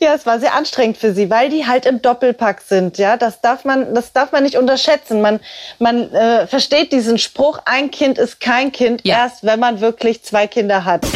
Ja, 0.00 0.14
es 0.14 0.26
war 0.26 0.38
sehr 0.38 0.54
anstrengend 0.54 0.96
für 0.96 1.12
sie, 1.12 1.28
weil 1.28 1.48
die 1.48 1.66
halt 1.66 1.84
im 1.84 2.00
Doppelpack 2.00 2.60
sind. 2.60 2.98
Ja, 2.98 3.16
das 3.16 3.40
darf 3.40 3.64
man, 3.64 3.96
das 3.96 4.12
darf 4.12 4.30
man 4.30 4.44
nicht 4.44 4.56
unterschätzen. 4.56 5.20
Man, 5.20 5.40
man 5.80 6.14
äh, 6.14 6.46
versteht 6.46 6.92
diesen 6.92 7.18
Spruch, 7.18 7.58
ein 7.64 7.90
Kind 7.90 8.16
ist 8.16 8.38
kein 8.38 8.70
Kind, 8.70 9.00
Ja. 9.02 9.24
erst 9.24 9.42
wenn 9.48 9.60
man 9.60 9.80
wirklich 9.80 10.22
zwei 10.22 10.46
Kinder 10.46 10.84
hat. 10.84 11.06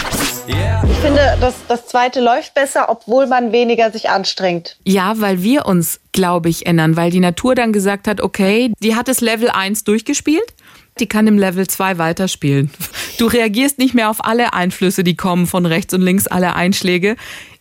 Yeah. 0.48 0.82
Ich 0.90 0.96
finde, 0.96 1.36
das, 1.38 1.54
das 1.68 1.86
zweite 1.86 2.22
läuft 2.22 2.54
besser, 2.54 2.86
obwohl 2.88 3.26
man 3.26 3.52
weniger 3.52 3.90
sich 3.90 4.08
anstrengt. 4.08 4.78
Ja, 4.84 5.20
weil 5.20 5.42
wir 5.42 5.66
uns, 5.66 6.00
glaube 6.12 6.48
ich, 6.48 6.64
ändern, 6.64 6.96
weil 6.96 7.10
die 7.10 7.20
Natur 7.20 7.54
dann 7.54 7.74
gesagt 7.74 8.08
hat, 8.08 8.22
okay, 8.22 8.72
die 8.80 8.96
hat 8.96 9.06
das 9.08 9.20
Level 9.20 9.50
1 9.50 9.84
durchgespielt, 9.84 10.54
die 10.98 11.06
kann 11.06 11.26
im 11.26 11.38
Level 11.38 11.66
2 11.66 11.98
weiterspielen. 11.98 12.70
Du 13.18 13.26
reagierst 13.26 13.78
nicht 13.78 13.94
mehr 13.94 14.08
auf 14.08 14.24
alle 14.24 14.54
Einflüsse, 14.54 15.04
die 15.04 15.14
kommen 15.14 15.46
von 15.46 15.66
rechts 15.66 15.92
und 15.92 16.00
links, 16.00 16.26
alle 16.26 16.56
Einschläge. 16.56 17.16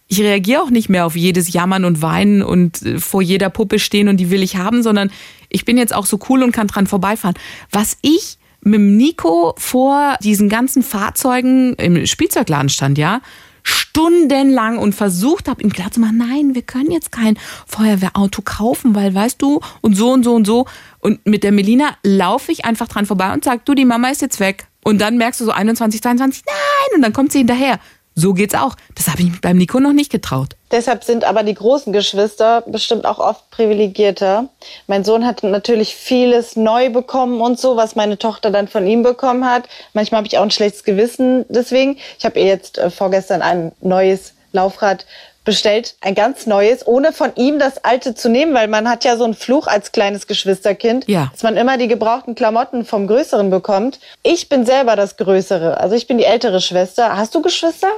Ich 0.08 0.22
reagiere 0.22 0.62
auch 0.62 0.70
nicht 0.70 0.90
mehr 0.90 1.06
auf 1.06 1.16
jedes 1.16 1.54
Jammern 1.54 1.84
und 1.84 2.02
Weinen 2.02 2.42
und 2.42 2.82
äh, 2.82 3.00
vor 3.00 3.22
jeder 3.22 3.50
Puppe 3.50 3.78
stehen 3.78 4.08
und 4.08 4.18
die 4.18 4.32
will 4.32 4.42
ich 4.42 4.56
haben, 4.56 4.82
sondern 4.82 5.12
ich 5.50 5.66
bin 5.66 5.78
jetzt 5.78 5.94
auch 5.94 6.06
so 6.06 6.20
cool 6.30 6.42
und 6.42 6.54
kann 6.54 6.68
dran 6.68 6.88
vorbeifahren. 6.88 7.36
Was 7.70 7.98
ich 8.02 8.38
mit 8.62 8.76
dem 8.76 8.98
Nico 8.98 9.54
vor 9.58 10.18
diesen 10.24 10.50
ganzen 10.50 10.84
Fahrzeugen 10.84 11.74
im 11.76 12.06
Spielzeugladen 12.06 12.70
stand, 12.70 12.98
ja, 12.98 13.22
stundenlang 13.64 14.78
und 14.78 14.94
versucht 14.94 15.48
habe, 15.48 15.62
ihm 15.62 15.72
klarzumachen, 15.72 16.18
nein, 16.18 16.56
wir 16.56 16.62
können 16.62 16.92
jetzt 16.92 17.12
kein 17.12 17.38
Feuerwehrauto 17.68 18.42
kaufen, 18.44 18.96
weil 18.96 19.14
weißt 19.14 19.42
du, 19.42 19.60
und 19.82 19.96
so 19.96 20.12
und 20.12 20.24
so 20.24 20.34
und 20.34 20.46
so. 20.46 20.66
Und 21.00 21.26
mit 21.26 21.44
der 21.44 21.52
Melina 21.52 21.96
laufe 22.04 22.52
ich 22.52 22.66
einfach 22.66 22.88
dran 22.88 23.06
vorbei 23.06 23.34
und 23.34 23.44
sag, 23.44 23.66
du, 23.66 23.74
die 23.74 23.86
Mama 23.86 24.10
ist 24.10 24.22
jetzt 24.22 24.40
weg. 24.40 24.68
Und 24.84 25.00
dann 25.00 25.18
merkst 25.18 25.42
du 25.42 25.46
so 25.46 25.52
21, 25.52 26.02
22, 26.02 26.44
nein, 26.46 26.96
und 26.96 27.02
dann 27.04 27.14
kommt 27.14 27.32
sie 27.32 27.40
hinterher. 27.40 27.80
So 28.16 28.34
geht's 28.34 28.56
auch. 28.56 28.76
Das 28.96 29.08
habe 29.08 29.22
ich 29.22 29.40
beim 29.40 29.58
Nico 29.58 29.80
noch 29.80 29.94
nicht 29.94 30.12
getraut. 30.12 30.56
Deshalb 30.72 31.04
sind 31.04 31.24
aber 31.24 31.44
die 31.44 31.54
großen 31.54 31.94
Geschwister 31.94 32.62
bestimmt 32.68 33.06
auch 33.06 33.20
oft 33.20 33.50
privilegierter. 33.52 34.50
Mein 34.88 35.04
Sohn 35.04 35.26
hat 35.26 35.44
natürlich 35.44 35.96
vieles 35.96 36.56
neu 36.56 36.90
bekommen 36.90 37.40
und 37.40 37.60
so, 37.60 37.78
was 37.78 37.96
meine 37.96 38.18
Tochter 38.18 38.52
dann 38.52 38.68
von 38.68 38.86
ihm 38.86 39.04
bekommen 39.04 39.46
hat. 39.46 39.68
Manchmal 39.94 40.20
habe 40.20 40.28
ich 40.28 40.38
auch 40.38 40.44
ein 40.44 40.52
schlechtes 40.52 40.84
Gewissen 40.84 41.46
deswegen. 41.50 41.98
Ich 42.20 42.26
habe 42.26 42.40
ihr 42.40 42.46
jetzt 42.46 42.78
äh, 42.78 42.90
vorgestern 42.90 43.42
ein 43.42 43.72
neues 43.82 44.34
Laufrad 44.52 45.06
bestellt 45.44 45.96
ein 46.02 46.14
ganz 46.16 46.46
neues, 46.46 46.86
ohne 46.86 47.14
von 47.14 47.32
ihm 47.36 47.58
das 47.60 47.84
alte 47.84 48.14
zu 48.16 48.30
nehmen, 48.30 48.54
weil 48.54 48.68
man 48.68 48.88
hat 48.90 49.04
ja 49.04 49.18
so 49.18 49.24
einen 49.24 49.34
Fluch 49.34 49.68
als 49.68 49.92
kleines 49.92 50.28
Geschwisterkind, 50.28 51.08
Ja. 51.08 51.30
dass 51.32 51.44
man 51.44 51.58
immer 51.58 51.78
die 51.78 51.88
gebrauchten 51.88 52.36
Klamotten 52.36 52.86
vom 52.86 53.08
Größeren 53.08 53.50
bekommt. 53.50 54.00
Ich 54.24 54.50
bin 54.50 54.66
selber 54.66 54.96
das 54.96 55.18
Größere, 55.18 55.80
also 55.80 55.96
ich 55.96 56.08
bin 56.08 56.18
die 56.18 56.26
ältere 56.26 56.62
Schwester. 56.62 57.18
Hast 57.18 57.34
du 57.34 57.42
Geschwister? 57.42 57.90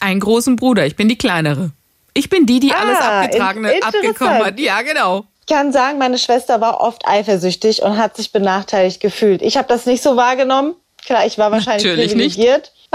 Einen 0.00 0.20
großen 0.20 0.56
Bruder, 0.56 0.86
ich 0.86 0.96
bin 0.96 1.08
die 1.08 1.18
kleinere. 1.18 1.70
Ich 2.14 2.30
bin 2.30 2.46
die, 2.46 2.60
die 2.60 2.72
Ah, 2.72 2.80
alles 2.80 2.98
abgetragene 2.98 3.72
abgekommen 3.82 4.44
hat. 4.44 4.58
Ja, 4.58 4.80
genau. 4.80 5.24
Ich 5.48 5.54
kann 5.54 5.72
sagen, 5.72 5.98
meine 5.98 6.18
Schwester 6.18 6.60
war 6.62 6.80
oft 6.80 7.06
eifersüchtig 7.06 7.82
und 7.82 7.98
hat 7.98 8.16
sich 8.16 8.32
benachteiligt 8.32 9.00
gefühlt. 9.00 9.42
Ich 9.42 9.56
habe 9.58 9.68
das 9.68 9.84
nicht 9.86 10.02
so 10.02 10.16
wahrgenommen. 10.16 10.74
Klar, 11.04 11.24
ich 11.26 11.38
war 11.38 11.52
wahrscheinlich 11.52 11.84
Natürlich 11.86 12.14
nicht. 12.16 12.38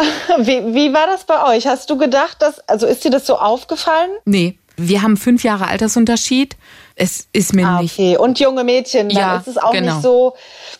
Wie, 0.39 0.73
wie 0.73 0.93
war 0.93 1.07
das 1.07 1.23
bei 1.25 1.55
euch? 1.55 1.67
Hast 1.67 1.89
du 1.89 1.97
gedacht, 1.97 2.37
dass, 2.41 2.59
also 2.67 2.85
ist 2.87 3.03
dir 3.03 3.11
das 3.11 3.25
so 3.27 3.37
aufgefallen? 3.37 4.09
Nee, 4.25 4.57
wir 4.77 5.01
haben 5.01 5.17
fünf 5.17 5.43
Jahre 5.43 5.67
Altersunterschied. 5.67 6.55
Es 6.95 7.27
ist 7.33 7.53
mir 7.53 7.67
Ah, 7.67 7.81
nicht. 7.81 7.93
okay. 7.93 8.17
Und 8.17 8.39
junge 8.39 8.63
Mädchen, 8.63 9.09
dann 9.09 9.17
Ja, 9.17 9.37
ist 9.37 9.47
es 9.47 9.57
auch 9.57 9.71
genau. 9.71 9.93
nicht 9.93 10.03
so. 10.03 10.33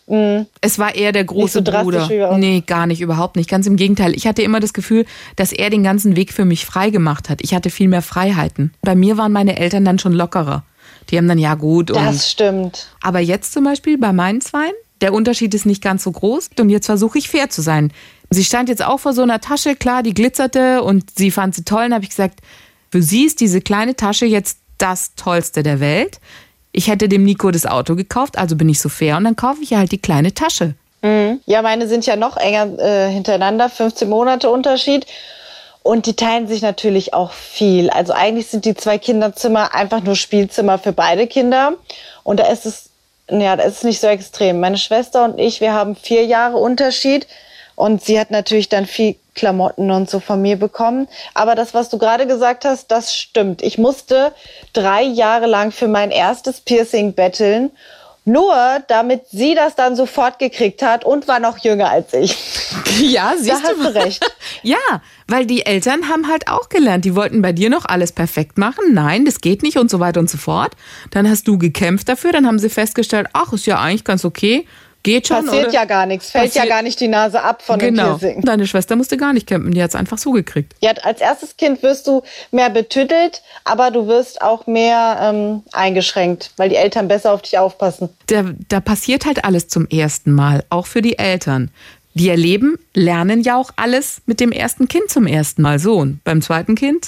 Mh, 0.08 0.46
Es 0.62 0.78
war 0.80 0.94
eher 0.96 1.12
der 1.12 1.24
große 1.24 1.64
so 1.66 1.72
Bruder. 1.72 2.38
Nee, 2.38 2.64
gar 2.66 2.86
nicht, 2.88 3.02
überhaupt 3.02 3.36
nicht. 3.36 3.50
Ganz 3.50 3.66
im 3.68 3.76
Gegenteil. 3.76 4.16
Ich 4.16 4.28
hatte 4.28 4.42
immer 4.42 4.60
das 4.60 4.74
Gefühl, 4.74 5.06
dass 5.36 5.52
er 5.52 5.70
den 5.70 5.84
ganzen 5.84 6.16
Weg 6.16 6.34
für 6.34 6.46
mich 6.46 6.66
frei 6.66 6.90
gemacht 6.90 7.30
hat. 7.30 7.40
Ich 7.42 7.54
hatte 7.54 7.70
viel 7.70 7.88
mehr 7.88 8.02
Freiheiten. 8.02 8.74
Bei 8.82 8.96
mir 8.96 9.18
waren 9.18 9.32
meine 9.32 9.58
Eltern 9.58 9.86
dann 9.86 10.00
schon 10.00 10.14
lockerer. 10.14 10.64
Die 11.10 11.18
haben 11.18 11.28
dann 11.28 11.40
ja 11.40 11.56
gut 11.56 11.92
und. 11.92 11.98
das 12.06 12.30
stimmt. 12.30 12.88
Aber 13.02 13.20
jetzt 13.20 13.54
zum 13.54 13.64
Beispiel 13.64 13.98
bei 13.98 14.14
meinen 14.14 14.42
Zweien, 14.42 14.74
der 15.02 15.14
Unterschied 15.14 15.54
ist 15.54 15.66
nicht 15.66 15.84
ganz 15.84 16.04
so 16.04 16.12
groß 16.12 16.52
und 16.60 16.70
jetzt 16.70 16.86
versuche 16.86 17.18
ich 17.18 17.30
fair 17.30 17.50
zu 17.50 17.62
sein. 17.62 17.92
Sie 18.30 18.44
stand 18.44 18.70
jetzt 18.70 18.84
auch 18.84 19.00
vor 19.00 19.14
so 19.14 19.24
einer 19.24 19.42
Tasche, 19.42 19.76
klar, 19.76 20.04
die 20.04 20.14
glitzerte 20.14 20.84
und 20.84 21.18
sie 21.18 21.32
fand 21.32 21.56
sie 21.56 21.64
toll. 21.64 21.86
Und 21.86 21.94
habe 21.94 22.04
ich 22.04 22.12
gesagt, 22.12 22.40
für 22.90 23.02
sie 23.02 23.26
ist 23.26 23.42
diese 23.42 23.62
kleine 23.62 23.96
Tasche 23.96 24.26
jetzt 24.26 24.60
das 24.78 25.16
Tollste 25.16 25.64
der 25.64 25.80
Welt. 25.80 26.20
Ich 26.72 26.88
hätte 26.88 27.10
dem 27.10 27.24
Nico 27.24 27.52
das 27.52 27.66
Auto 27.66 27.96
gekauft, 27.96 28.38
also 28.38 28.56
bin 28.56 28.70
ich 28.70 28.80
so 28.80 28.88
fair 28.88 29.18
und 29.18 29.26
dann 29.26 29.36
kaufe 29.36 29.62
ich 29.62 29.72
ihr 29.72 29.80
halt 29.80 29.92
die 29.92 30.02
kleine 30.02 30.34
Tasche. 30.34 30.76
Ja, 31.46 31.62
meine 31.62 31.88
sind 31.88 32.06
ja 32.06 32.16
noch 32.16 32.38
enger 32.38 32.80
äh, 32.80 33.12
hintereinander, 33.12 33.70
15 33.70 34.08
Monate 34.08 34.50
Unterschied. 34.50 35.06
Und 35.84 36.06
die 36.06 36.16
teilen 36.16 36.48
sich 36.48 36.62
natürlich 36.62 37.16
auch 37.16 37.32
viel. 37.32 37.90
Also 37.90 38.14
eigentlich 38.14 38.48
sind 38.48 38.66
die 38.66 38.76
zwei 38.76 39.00
Kinderzimmer 39.00 39.74
einfach 39.74 40.04
nur 40.04 40.16
Spielzimmer 40.16 40.78
für 40.78 40.92
beide 40.92 41.26
Kinder. 41.26 41.74
Und 42.24 42.40
da 42.40 42.52
ist 42.52 42.68
es, 42.68 42.91
ja, 43.40 43.56
da 43.56 43.64
ist 43.64 43.84
nicht 43.84 44.02
so 44.02 44.08
extrem. 44.08 44.60
Meine 44.60 44.78
Schwester 44.78 45.24
und 45.24 45.40
ich, 45.40 45.62
wir 45.62 45.74
haben 45.74 45.96
vier 45.96 46.26
Jahre 46.26 46.58
Unterschied. 46.58 47.28
Und 47.76 48.04
sie 48.04 48.20
hat 48.20 48.30
natürlich 48.30 48.70
dann 48.70 48.86
viel 48.86 49.16
Klamotten 49.34 49.90
und 49.90 50.10
so 50.10 50.20
von 50.20 50.42
mir 50.42 50.58
bekommen. 50.58 51.08
Aber 51.34 51.56
das, 51.56 51.74
was 51.74 51.90
du 51.90 51.98
gerade 51.98 52.28
gesagt 52.28 52.66
hast, 52.66 52.92
das 52.92 53.16
stimmt. 53.16 53.64
Ich 53.64 53.78
musste 53.78 54.34
drei 54.74 55.02
Jahre 55.02 55.48
lang 55.48 55.72
für 55.72 55.88
mein 55.88 56.12
erstes 56.12 56.62
Piercing 56.62 57.14
betteln. 57.14 57.72
Nur 58.24 58.56
damit 58.88 59.28
sie 59.32 59.56
das 59.56 59.76
dann 59.76 59.96
sofort 59.96 60.38
gekriegt 60.38 60.84
hat 60.84 61.04
und 61.04 61.28
war 61.28 61.40
noch 61.40 61.58
jünger 61.58 61.90
als 61.90 62.14
ich. 62.14 62.38
Ja, 63.00 63.34
Da 63.44 63.54
hast 63.54 63.64
du 63.68 63.96
recht. 63.96 64.26
Ja, 64.64 64.78
weil 65.28 65.48
die 65.48 65.66
Eltern 65.66 66.08
haben 66.08 66.28
halt 66.28 66.48
auch 66.48 66.70
gelernt, 66.70 67.04
die 67.04 67.16
wollten 67.16 67.42
bei 67.42 67.52
dir 67.52 67.72
noch 67.72 67.86
alles 67.86 68.12
perfekt 68.12 68.60
machen. 68.60 68.94
Nein, 68.94 69.26
das 69.26 69.42
geht 69.42 69.64
nicht 69.64 69.78
und 69.78 69.90
so 69.90 70.00
weiter 70.00 70.20
und 70.20 70.30
so 70.30 70.38
fort. 70.38 70.74
Dann 71.10 71.28
hast 71.28 71.48
du 71.48 71.58
gekämpft 71.58 72.10
dafür, 72.10 72.32
dann 72.32 72.46
haben 72.46 72.60
sie 72.60 72.70
festgestellt, 72.70 73.28
ach, 73.34 73.54
ist 73.54 73.66
ja 73.66 73.80
eigentlich 73.80 74.04
ganz 74.04 74.24
okay, 74.24 74.68
geht 75.04 75.28
schon. 75.28 75.46
Passiert 75.46 75.66
oder? 75.68 75.74
ja 75.74 75.86
gar 75.86 76.06
nichts, 76.06 76.30
fällt 76.32 76.54
ja 76.54 76.62
Passiert- 76.62 76.70
gar 76.70 76.82
nicht 76.84 77.00
die 77.00 77.08
Nase 77.08 77.42
ab 77.42 77.62
von 77.62 77.80
Genau. 77.80 78.14
dem 78.16 78.20
Piercing. 78.20 78.42
Deine 78.44 78.68
Schwester 78.68 78.96
musste 78.96 79.18
gar 79.18 79.34
nicht 79.34 79.48
kämpfen, 79.48 79.72
die 79.74 79.82
hat 79.82 79.90
es 79.90 79.96
einfach 79.96 80.18
so 80.18 80.32
gekriegt. 80.32 80.74
Ja, 80.82 80.92
als 81.04 81.22
erstes 81.22 81.58
Kind 81.58 81.82
wirst 81.84 82.08
du 82.08 82.22
mehr 82.52 82.70
betüttelt, 82.70 83.42
aber 83.64 83.92
du 83.92 84.08
wirst 84.08 84.42
auch 84.42 84.68
mehr 84.68 85.18
ähm, 85.22 85.64
eingeschränkt, 85.72 86.52
weil 86.58 86.70
die 86.70 86.76
Eltern 86.76 87.08
besser 87.08 87.34
auf 87.34 87.42
dich 87.42 87.58
aufpassen. 87.58 88.10
Da, 88.28 88.46
da 88.70 88.80
passiert 88.80 89.26
halt 89.26 89.44
alles 89.46 89.68
zum 89.68 89.88
ersten 89.88 90.32
Mal, 90.32 90.64
auch 90.70 90.86
für 90.88 91.02
die 91.02 91.18
Eltern. 91.18 91.72
Die 92.14 92.28
erleben, 92.30 92.78
lernen 92.94 93.42
ja 93.42 93.56
auch 93.58 93.72
alles 93.78 94.22
mit 94.26 94.40
dem 94.42 94.52
ersten 94.52 94.88
Kind 94.90 95.10
zum 95.10 95.28
ersten 95.28 95.62
Mal. 95.62 95.80
So, 95.80 95.96
und 95.98 96.22
beim 96.26 96.42
zweiten 96.42 96.76
Kind 96.76 97.08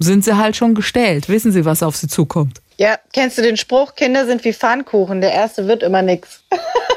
sind 0.00 0.24
sie 0.24 0.36
halt 0.36 0.56
schon 0.56 0.74
gestellt, 0.74 1.28
wissen 1.28 1.52
sie, 1.52 1.64
was 1.64 1.82
auf 1.84 1.94
sie 1.94 2.08
zukommt. 2.08 2.60
Ja, 2.76 2.98
kennst 3.12 3.36
du 3.38 3.42
den 3.42 3.56
Spruch, 3.58 3.94
Kinder 3.94 4.24
sind 4.26 4.42
wie 4.44 4.52
Pfannkuchen, 4.54 5.20
der 5.20 5.32
erste 5.32 5.68
wird 5.68 5.82
immer 5.82 6.02
nix. 6.02 6.42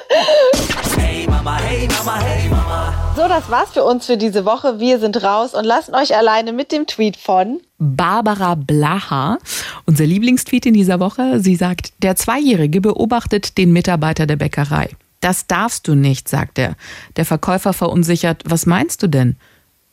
Mama, 1.44 1.60
hey 1.60 1.90
Mama, 1.90 2.22
hey 2.22 2.48
Mama. 2.48 3.14
So, 3.18 3.28
das 3.28 3.50
war's 3.50 3.72
für 3.72 3.84
uns 3.84 4.06
für 4.06 4.16
diese 4.16 4.46
Woche. 4.46 4.80
Wir 4.80 4.98
sind 5.00 5.22
raus 5.24 5.54
und 5.54 5.66
lassen 5.66 5.94
euch 5.94 6.16
alleine 6.16 6.54
mit 6.54 6.72
dem 6.72 6.88
Tweet 6.88 7.18
von 7.18 7.60
Barbara 7.80 8.56
Blaha, 8.56 9.40
unser 9.86 10.06
Lieblingstweet 10.06 10.68
in 10.68 10.74
dieser 10.74 11.02
Woche. 11.02 11.42
Sie 11.42 11.58
sagt, 11.58 11.92
der 12.02 12.16
Zweijährige 12.16 12.80
beobachtet 12.80 13.58
den 13.58 13.74
Mitarbeiter 13.74 14.26
der 14.26 14.38
Bäckerei. 14.38 14.92
Das 15.20 15.46
darfst 15.46 15.86
du 15.90 15.96
nicht, 15.96 16.30
sagt 16.30 16.60
er. 16.60 16.76
Der 17.18 17.26
Verkäufer 17.26 17.74
verunsichert, 17.74 18.44
was 18.46 18.66
meinst 18.66 19.04
du 19.04 19.08
denn? 19.08 19.36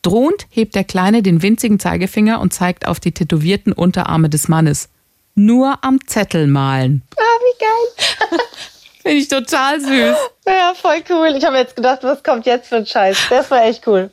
Drohend 0.03 0.47
hebt 0.51 0.73
der 0.73 0.85
Kleine 0.85 1.21
den 1.21 1.41
winzigen 1.41 1.81
Zeigefinger 1.81 2.39
und 2.39 2.53
zeigt 2.53 2.87
auf 2.87 3.01
die 3.01 3.11
tätowierten 3.11 3.73
Unterarme 3.73 4.29
des 4.29 4.47
Mannes. 4.47 4.87
Nur 5.35 5.83
am 5.83 5.99
Zettel 6.07 6.47
malen. 6.47 7.01
Ah, 7.17 7.21
wie 7.41 7.59
geil. 7.59 8.39
Finde 9.01 9.17
ich 9.17 9.27
total 9.27 9.79
süß. 9.79 10.15
Ja, 10.45 10.73
voll 10.75 11.03
cool. 11.09 11.33
Ich 11.35 11.45
habe 11.45 11.57
jetzt 11.57 11.75
gedacht, 11.75 11.99
was 12.03 12.23
kommt 12.23 12.45
jetzt 12.45 12.69
für 12.69 12.77
ein 12.77 12.85
Scheiß. 12.85 13.17
Das 13.29 13.49
war 13.49 13.63
echt 13.63 13.87
cool. 13.87 14.11